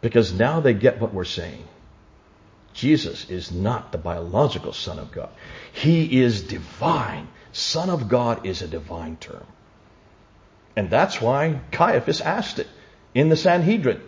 [0.00, 1.62] Because now they get what we're saying.
[2.74, 5.30] Jesus is not the biological son of God.
[5.72, 7.28] He is divine.
[7.52, 9.46] Son of God is a divine term.
[10.76, 12.68] And that's why Caiaphas asked it
[13.14, 14.00] in the Sanhedrin.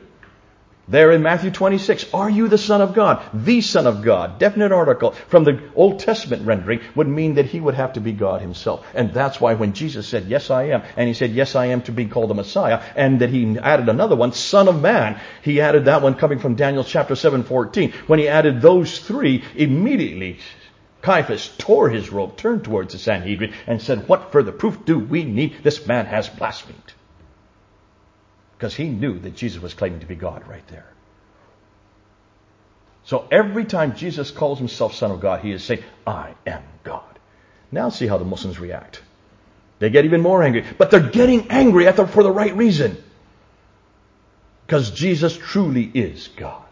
[0.87, 3.23] There in Matthew 26, are you the Son of God?
[3.33, 4.39] The Son of God.
[4.39, 8.13] Definite article from the Old Testament rendering would mean that he would have to be
[8.13, 8.87] God himself.
[8.95, 11.81] And that's why when Jesus said, yes I am, and he said, yes I am
[11.83, 15.63] to be called the Messiah, and that he added another one, Son of Man, he
[15.63, 17.93] added that one coming from Daniel chapter 7, 14.
[18.07, 20.39] When he added those three, immediately
[21.05, 25.23] Caiaphas tore his robe, turned towards the Sanhedrin, and said, What further proof do we
[25.23, 25.63] need?
[25.63, 26.95] This man has blasphemed.
[28.57, 30.87] Because he knew that Jesus was claiming to be God right there.
[33.05, 37.19] So every time Jesus calls himself Son of God, he is saying, I am God.
[37.71, 39.03] Now see how the Muslims react.
[39.81, 40.65] They get even more angry.
[40.79, 42.97] But they're getting angry the, for the right reason.
[44.67, 46.64] Because Jesus truly is God.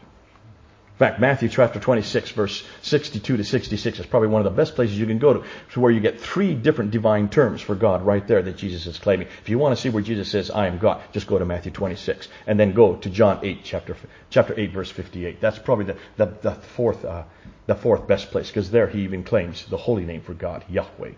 [1.03, 4.97] Fact, Matthew chapter 26, verse 62 to 66 is probably one of the best places
[4.97, 8.25] you can go to, to where you get three different divine terms for God right
[8.25, 9.27] there that Jesus is claiming.
[9.41, 11.73] If you want to see where Jesus says, I am God, just go to Matthew
[11.73, 13.97] 26 and then go to John 8, chapter,
[14.31, 15.41] chapter 8, verse 58.
[15.41, 17.25] That's probably the, the, the fourth, uh,
[17.67, 21.15] the fourth best place because there he even claims the holy name for God, Yahweh.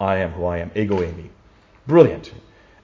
[0.00, 1.30] I am who I am, ego eimi.
[1.88, 2.32] Brilliant.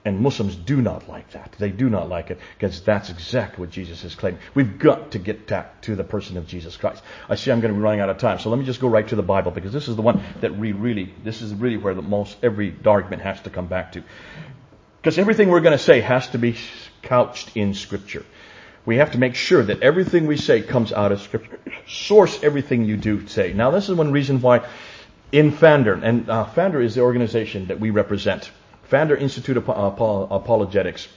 [0.03, 1.55] And Muslims do not like that.
[1.59, 4.39] They do not like it because that's exactly what Jesus is claiming.
[4.55, 7.03] We've got to get back to the person of Jesus Christ.
[7.29, 8.87] I see I'm going to be running out of time, so let me just go
[8.87, 11.77] right to the Bible because this is the one that we really, this is really
[11.77, 14.03] where the most every argument has to come back to.
[14.97, 16.55] Because everything we're going to say has to be
[17.03, 18.25] couched in Scripture.
[18.85, 21.59] We have to make sure that everything we say comes out of Scripture.
[21.87, 23.53] Source everything you do say.
[23.53, 24.67] Now, this is one reason why
[25.31, 28.51] in Pfander, and uh, Pfander is the organization that we represent.
[28.91, 31.07] Pfander Institute of Apologetics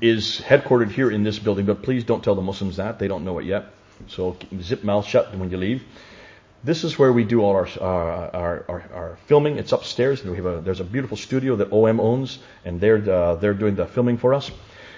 [0.00, 2.98] is headquartered here in this building, but please don't tell the Muslims that.
[2.98, 3.66] They don't know it yet.
[4.08, 5.84] So zip mouth shut when you leave.
[6.64, 9.58] this is where we do all our, our, our, our filming.
[9.58, 10.24] It's upstairs.
[10.24, 13.76] We have a, there's a beautiful studio that OM owns, and they're, uh, they're doing
[13.76, 14.50] the filming for us.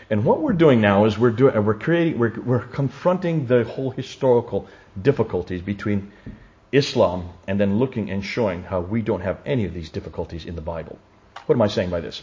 [0.09, 3.91] And what we're doing now is we're doing, we're creating, we're, we're confronting the whole
[3.91, 4.67] historical
[5.01, 6.11] difficulties between
[6.73, 10.55] Islam and then looking and showing how we don't have any of these difficulties in
[10.55, 10.99] the Bible.
[11.47, 12.23] What am I saying by this?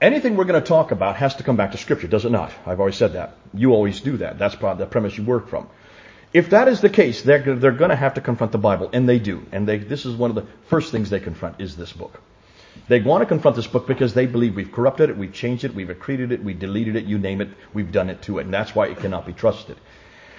[0.00, 2.50] Anything we're going to talk about has to come back to Scripture, does it not?
[2.64, 3.36] I've always said that.
[3.52, 4.38] You always do that.
[4.38, 5.68] That's probably the premise you work from.
[6.32, 9.06] If that is the case, they're, they're going to have to confront the Bible, and
[9.06, 9.44] they do.
[9.52, 12.22] And they, this is one of the first things they confront is this book.
[12.88, 15.74] They want to confront this book because they believe we've corrupted it, we've changed it,
[15.74, 18.54] we've accreted it, we deleted it, you name it, we've done it to it, and
[18.54, 19.76] that's why it cannot be trusted.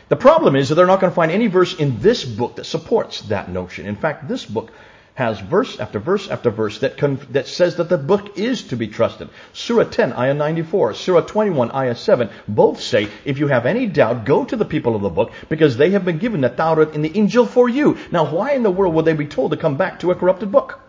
[0.10, 2.66] The problem is that they're not going to find any verse in this book that
[2.66, 3.86] supports that notion.
[3.86, 4.72] In fact, this book
[5.14, 6.98] has verse after verse after verse that,
[7.32, 9.30] that says that the book is to be trusted.
[9.54, 14.26] Surah 10, ayah 94, Surah 21, ayah 7, both say, if you have any doubt,
[14.26, 17.02] go to the people of the book because they have been given the Tawrat in
[17.02, 17.98] the Injil for you.
[18.12, 20.52] Now, why in the world would they be told to come back to a corrupted
[20.52, 20.80] book?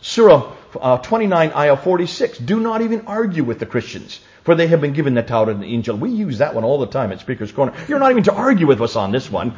[0.00, 4.20] Surah uh, 29, ayah 46, do not even argue with the Christians.
[4.44, 5.98] For they have been given the Tawrat and the Injil.
[5.98, 7.74] We use that one all the time at Speaker's Corner.
[7.86, 9.54] You're not even to argue with us on this one.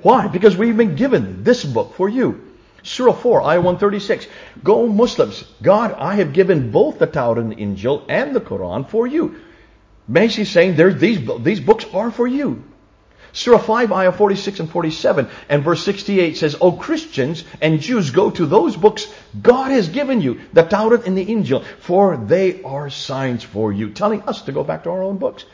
[0.00, 0.28] Why?
[0.28, 2.47] Because we've been given this book for you.
[2.88, 4.26] Surah 4, Ayah 136.
[4.64, 5.44] Go Muslims.
[5.62, 9.36] God, I have given both the Tawrat and the Injil and the Quran for you.
[10.10, 12.64] Basically saying these, these books are for you.
[13.32, 18.30] Surah 5, Ayah 46 and 47 and verse 68 says, O Christians and Jews, go
[18.30, 19.06] to those books
[19.40, 23.90] God has given you, the Tawrat and the Injil, for they are signs for you.
[23.90, 25.44] Telling us to go back to our own books.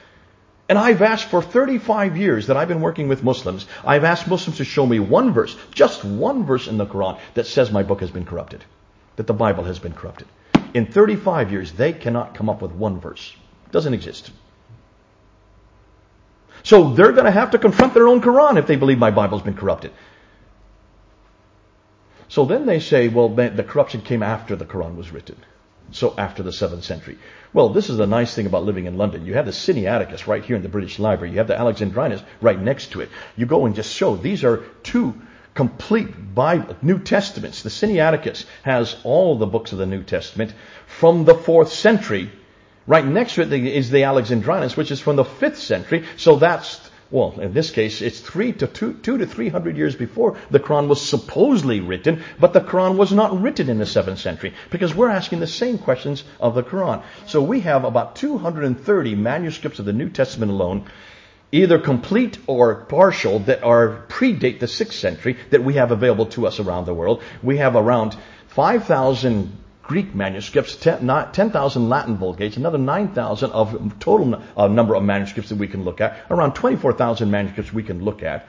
[0.69, 4.59] And I've asked for 35 years that I've been working with Muslims, I've asked Muslims
[4.59, 8.01] to show me one verse, just one verse in the Quran that says my book
[8.01, 8.65] has been corrupted,
[9.17, 10.27] that the Bible has been corrupted.
[10.73, 13.35] In 35 years, they cannot come up with one verse.
[13.67, 14.31] It doesn't exist.
[16.63, 19.43] So they're going to have to confront their own Quran if they believe my Bible's
[19.43, 19.93] been corrupted.
[22.29, 25.37] So then they say, well, the corruption came after the Quran was written.
[25.93, 27.19] So after the 7th century.
[27.53, 29.27] Well, this is the nice thing about living in London.
[29.27, 31.33] You have the Sinaiticus right here in the British Library.
[31.33, 33.11] You have the Alexandrinus right next to it.
[33.37, 35.15] You go and just show these are two
[35.55, 37.63] complete Bible, New Testaments.
[37.63, 40.53] The Sinaiticus has all the books of the New Testament
[40.87, 42.31] from the 4th century.
[42.87, 46.05] Right next to it is the Alexandrinus, which is from the 5th century.
[46.17, 49.95] So that's well, in this case, it's three to two, two to three hundred years
[49.95, 54.19] before the Quran was supposedly written, but the Quran was not written in the seventh
[54.19, 57.05] century because we're asking the same questions of the Quran.
[57.29, 60.87] So we have about 230 manuscripts of the New Testament alone,
[61.53, 66.49] either complete or partial, that are predate the sixth century that we have available to
[66.49, 67.23] us around the world.
[67.45, 68.17] We have around
[68.49, 69.57] 5,000
[69.87, 75.69] Greek manuscripts, 10,000 Latin Vulgates, another 9,000 of total uh, number of manuscripts that we
[75.69, 78.47] can look at, around 24,000 manuscripts we can look at.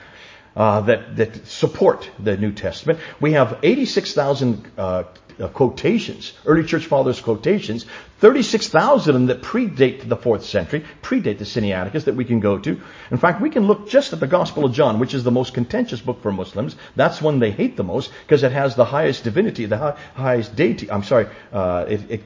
[0.56, 2.98] Uh, that, that support the New Testament.
[3.20, 5.02] We have 86,000 uh,
[5.40, 7.86] uh, quotations, early church fathers quotations,
[8.20, 12.58] 36,000 of them that predate the fourth century, predate the Sinaiticus that we can go
[12.58, 12.80] to.
[13.10, 15.54] In fact, we can look just at the Gospel of John, which is the most
[15.54, 16.76] contentious book for Muslims.
[16.94, 20.56] That's one they hate the most because it has the highest divinity, the high, highest
[20.56, 20.90] deity.
[20.90, 22.22] I'm sorry, uh, it, it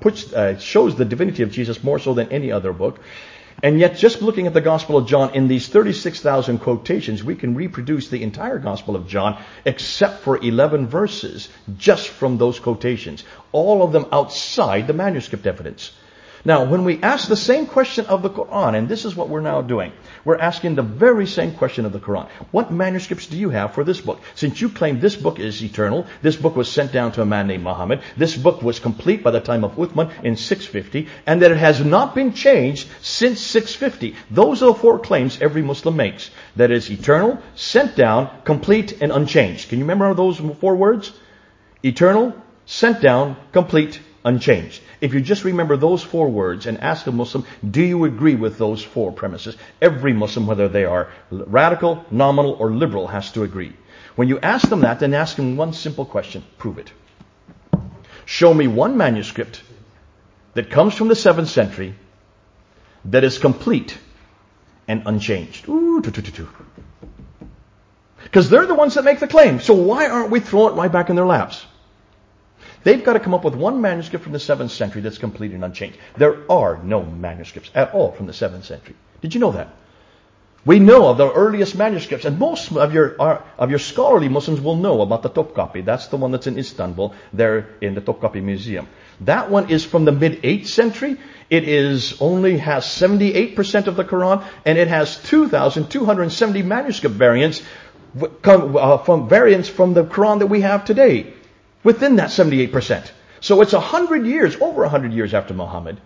[0.00, 3.00] puts, uh, shows the divinity of Jesus more so than any other book.
[3.62, 7.54] And yet, just looking at the Gospel of John, in these 36,000 quotations, we can
[7.54, 11.48] reproduce the entire Gospel of John, except for 11 verses,
[11.78, 13.24] just from those quotations.
[13.52, 15.92] All of them outside the manuscript evidence.
[16.46, 19.40] Now, when we ask the same question of the Quran, and this is what we're
[19.40, 19.92] now doing,
[20.26, 22.28] we're asking the very same question of the Quran.
[22.50, 24.20] What manuscripts do you have for this book?
[24.34, 27.46] Since you claim this book is eternal, this book was sent down to a man
[27.46, 31.50] named Muhammad, this book was complete by the time of Uthman in 650, and that
[31.50, 34.14] it has not been changed since 650.
[34.30, 36.30] Those are the four claims every Muslim makes.
[36.56, 39.70] That is eternal, sent down, complete, and unchanged.
[39.70, 41.10] Can you remember those four words?
[41.82, 42.34] Eternal,
[42.66, 44.82] sent down, complete, unchanged.
[45.00, 48.58] If you just remember those four words and ask a Muslim, do you agree with
[48.58, 49.56] those four premises?
[49.82, 53.74] Every Muslim, whether they are radical, nominal, or liberal, has to agree.
[54.16, 56.44] When you ask them that, then ask them one simple question.
[56.58, 56.92] Prove it.
[58.24, 59.62] Show me one manuscript
[60.54, 61.94] that comes from the 7th century
[63.06, 63.98] that is complete
[64.88, 65.66] and unchanged.
[68.22, 69.60] Because they're the ones that make the claim.
[69.60, 71.64] So why aren't we throwing it right back in their laps?
[72.84, 75.64] They've got to come up with one manuscript from the 7th century that's complete and
[75.64, 75.98] unchanged.
[76.16, 78.94] There are no manuscripts at all from the 7th century.
[79.22, 79.74] Did you know that?
[80.66, 84.76] We know of the earliest manuscripts, and most of your, of your scholarly Muslims will
[84.76, 85.84] know about the Topkapi.
[85.84, 88.88] That's the one that's in Istanbul, there in the Topkapi Museum.
[89.20, 91.18] That one is from the mid 8th century.
[91.50, 97.62] It is only has 78% of the Quran and it has 2,270 manuscript variants
[98.44, 101.34] uh, from variants from the Quran that we have today
[101.84, 103.10] within that 78%.
[103.40, 106.00] So it's 100 years, over 100 years after Muhammad.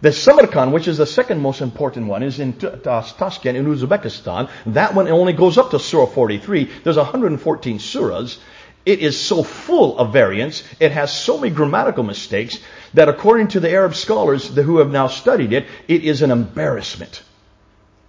[0.00, 4.48] The Samarkand, which is the second most important one, is in Tashkent in Uzbekistan.
[4.66, 6.70] That one only goes up to Surah 43.
[6.82, 8.38] There's 114 surahs.
[8.86, 10.64] It is so full of variants.
[10.80, 12.58] It has so many grammatical mistakes
[12.94, 17.22] that according to the Arab scholars who have now studied it, it is an embarrassment.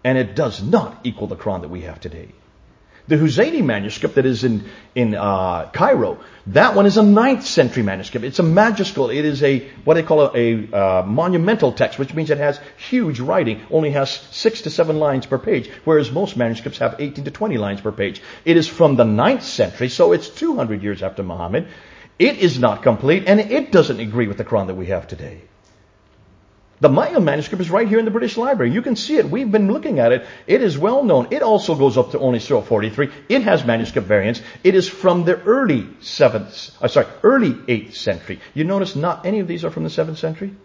[0.05, 2.29] And it does not equal the Quran that we have today.
[3.11, 4.63] The Husayni manuscript that is in,
[4.95, 8.25] in uh, Cairo, that one is a 9th century manuscript.
[8.25, 9.09] It's a magistral.
[9.09, 12.61] It is a, what they call a, a uh, monumental text, which means it has
[12.77, 17.25] huge writing, only has 6 to 7 lines per page, whereas most manuscripts have 18
[17.25, 18.21] to 20 lines per page.
[18.45, 21.67] It is from the 9th century, so it's 200 years after Muhammad.
[22.17, 25.41] It is not complete, and it doesn't agree with the Quran that we have today.
[26.81, 28.71] The Ma'il manuscript is right here in the British Library.
[28.71, 29.29] You can see it.
[29.29, 30.25] We've been looking at it.
[30.47, 31.27] It is well known.
[31.29, 33.11] It also goes up to only Surah 43.
[33.29, 34.41] It has manuscript variants.
[34.63, 38.39] It is from the early 7th, uh, sorry, early 8th century.
[38.55, 40.55] You notice not any of these are from the 7th century?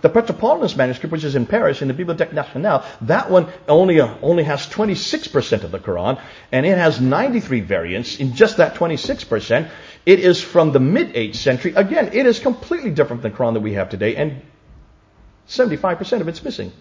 [0.00, 4.14] The Petropolitanus manuscript, which is in Paris in the Bibliothèque Nationale, that one only uh,
[4.22, 6.20] only has 26% of the Quran,
[6.52, 9.68] and it has 93 variants in just that 26%.
[10.06, 11.74] It is from the mid 8th century.
[11.74, 14.40] Again, it is completely different than the Quran that we have today, and
[15.48, 16.72] 75% of it's missing.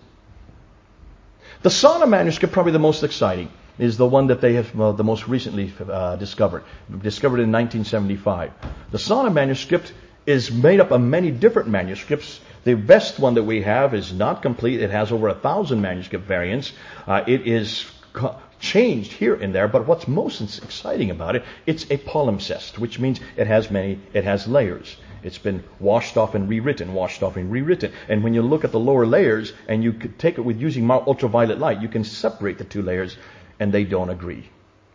[1.61, 5.03] The Sana manuscript, probably the most exciting, is the one that they have uh, the
[5.03, 6.63] most recently uh, discovered,
[7.01, 8.51] discovered in 1975.
[8.91, 9.93] The Sana manuscript
[10.25, 12.39] is made up of many different manuscripts.
[12.63, 14.81] The best one that we have is not complete.
[14.81, 16.71] It has over a thousand manuscript variants.
[17.05, 21.83] Uh, it is co- changed here and there, but what's most exciting about it, it's
[21.85, 24.95] a palimpsest, which means it has many, it has layers.
[25.25, 27.91] It's been washed off and rewritten, washed off and rewritten.
[28.07, 31.57] And when you look at the lower layers and you take it with using ultraviolet
[31.57, 33.17] light, you can separate the two layers
[33.59, 34.51] and they don't agree.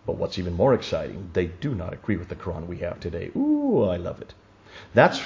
[0.07, 3.33] But what's even more exciting, they do not agree with the Quran we have today.
[3.35, 4.33] Ooh, I love it.
[4.95, 5.21] That's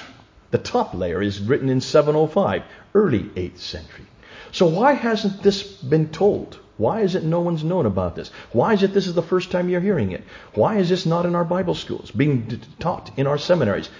[0.50, 2.62] the top layer is written in 705,
[2.94, 4.06] early 8th century.
[4.52, 6.58] So why hasn't this been told?
[6.78, 8.30] Why is it no one's known about this?
[8.52, 10.24] Why is it this is the first time you're hearing it?
[10.54, 13.90] Why is this not in our Bible schools, being taught in our seminaries?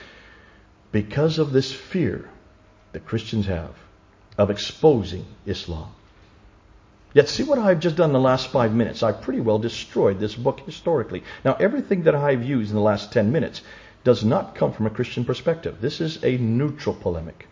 [0.94, 2.30] Because of this fear
[2.92, 3.74] that Christians have
[4.38, 5.92] of exposing Islam.
[7.12, 9.02] Yet see what I've just done in the last five minutes.
[9.02, 11.24] I've pretty well destroyed this book historically.
[11.44, 13.60] Now everything that I've used in the last ten minutes
[14.04, 15.80] does not come from a Christian perspective.
[15.80, 17.48] This is a neutral polemic.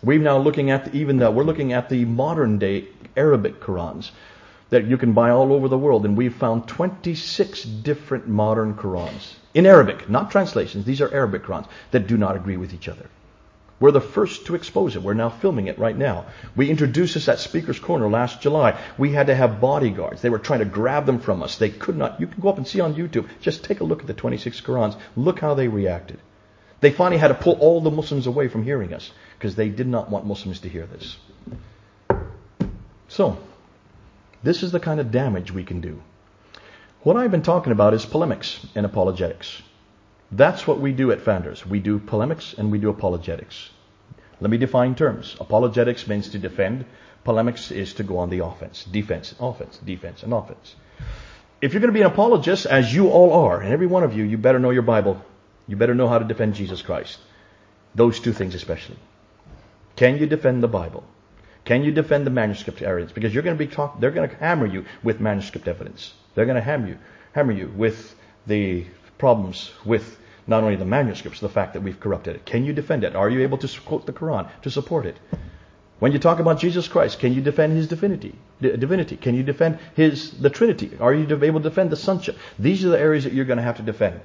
[0.00, 4.12] We're now looking at the, even that we're looking at the modern day Arabic Qurans
[4.70, 9.34] that you can buy all over the world, and we've found 26 different modern Qurans
[9.52, 10.84] in Arabic, not translations.
[10.84, 13.06] These are Arabic Qurans that do not agree with each other.
[13.80, 15.02] We're the first to expose it.
[15.02, 16.26] We're now filming it right now.
[16.54, 18.78] We introduced this at Speaker's Corner last July.
[18.98, 20.20] We had to have bodyguards.
[20.20, 21.56] They were trying to grab them from us.
[21.56, 22.20] They could not.
[22.20, 23.26] You can go up and see on YouTube.
[23.40, 24.98] Just take a look at the 26 Qurans.
[25.16, 26.18] Look how they reacted.
[26.80, 29.86] They finally had to pull all the Muslims away from hearing us because they did
[29.86, 31.16] not want Muslims to hear this.
[33.08, 33.38] So,
[34.42, 36.02] this is the kind of damage we can do.
[37.02, 39.62] What I've been talking about is polemics and apologetics.
[40.32, 41.66] That's what we do at Founders.
[41.66, 43.70] We do polemics and we do apologetics.
[44.40, 45.36] Let me define terms.
[45.40, 46.84] Apologetics means to defend.
[47.24, 48.84] Polemics is to go on the offense.
[48.84, 50.74] Defense, offense, defense, and offense.
[51.60, 54.16] If you're going to be an apologist, as you all are, and every one of
[54.16, 55.22] you, you better know your Bible.
[55.66, 57.18] You better know how to defend Jesus Christ.
[57.94, 58.98] Those two things especially.
[59.96, 61.04] Can you defend the Bible?
[61.64, 63.12] Can you defend the manuscript evidence?
[63.12, 66.14] Because you're going to be talk, they're going to hammer you with manuscript evidence.
[66.34, 66.98] They're going to hammer you,
[67.32, 68.14] hammer you with
[68.46, 68.86] the
[69.18, 72.46] problems with not only the manuscripts, the fact that we've corrupted it.
[72.46, 73.14] Can you defend it?
[73.14, 75.16] Are you able to quote the Quran to support it?
[76.00, 78.34] When you talk about Jesus Christ, can you defend his divinity?
[78.60, 79.16] Divinity?
[79.16, 80.92] Can you defend his the Trinity?
[80.98, 82.38] Are you able to defend the sonship?
[82.58, 84.20] These are the areas that you're going to have to defend.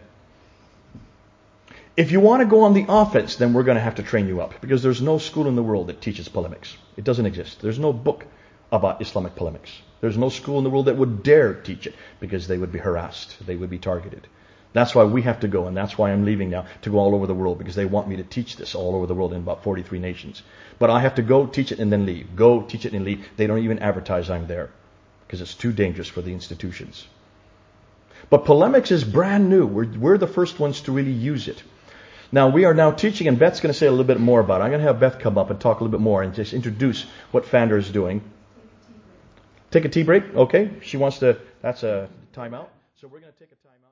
[1.97, 4.27] If you want to go on the offense, then we're going to have to train
[4.27, 6.75] you up because there's no school in the world that teaches polemics.
[6.97, 7.61] It doesn't exist.
[7.61, 8.25] There's no book
[8.69, 9.71] about Islamic polemics.
[10.01, 12.79] There's no school in the world that would dare teach it because they would be
[12.79, 13.37] harassed.
[13.45, 14.27] They would be targeted.
[14.73, 17.15] That's why we have to go, and that's why I'm leaving now to go all
[17.15, 19.39] over the world because they want me to teach this all over the world in
[19.39, 20.43] about 43 nations.
[20.77, 22.35] But I have to go teach it and then leave.
[22.35, 23.25] Go teach it and leave.
[23.37, 24.69] They don't even advertise I'm there
[25.25, 27.07] because it's too dangerous for the institutions.
[28.29, 29.65] But polemics is brand new.
[29.65, 31.63] We're, we're the first ones to really use it.
[32.35, 34.59] Now we are now teaching, and Beth's going to say a little bit more about
[34.59, 34.65] it.
[34.65, 36.51] I'm going to have Beth come up and talk a little bit more and just
[36.51, 38.21] introduce what Pfander is doing.
[39.71, 40.69] Take a tea break, okay?
[40.81, 41.39] She wants to.
[41.61, 42.67] That's a timeout.
[42.99, 43.84] So we're going to take a timeout.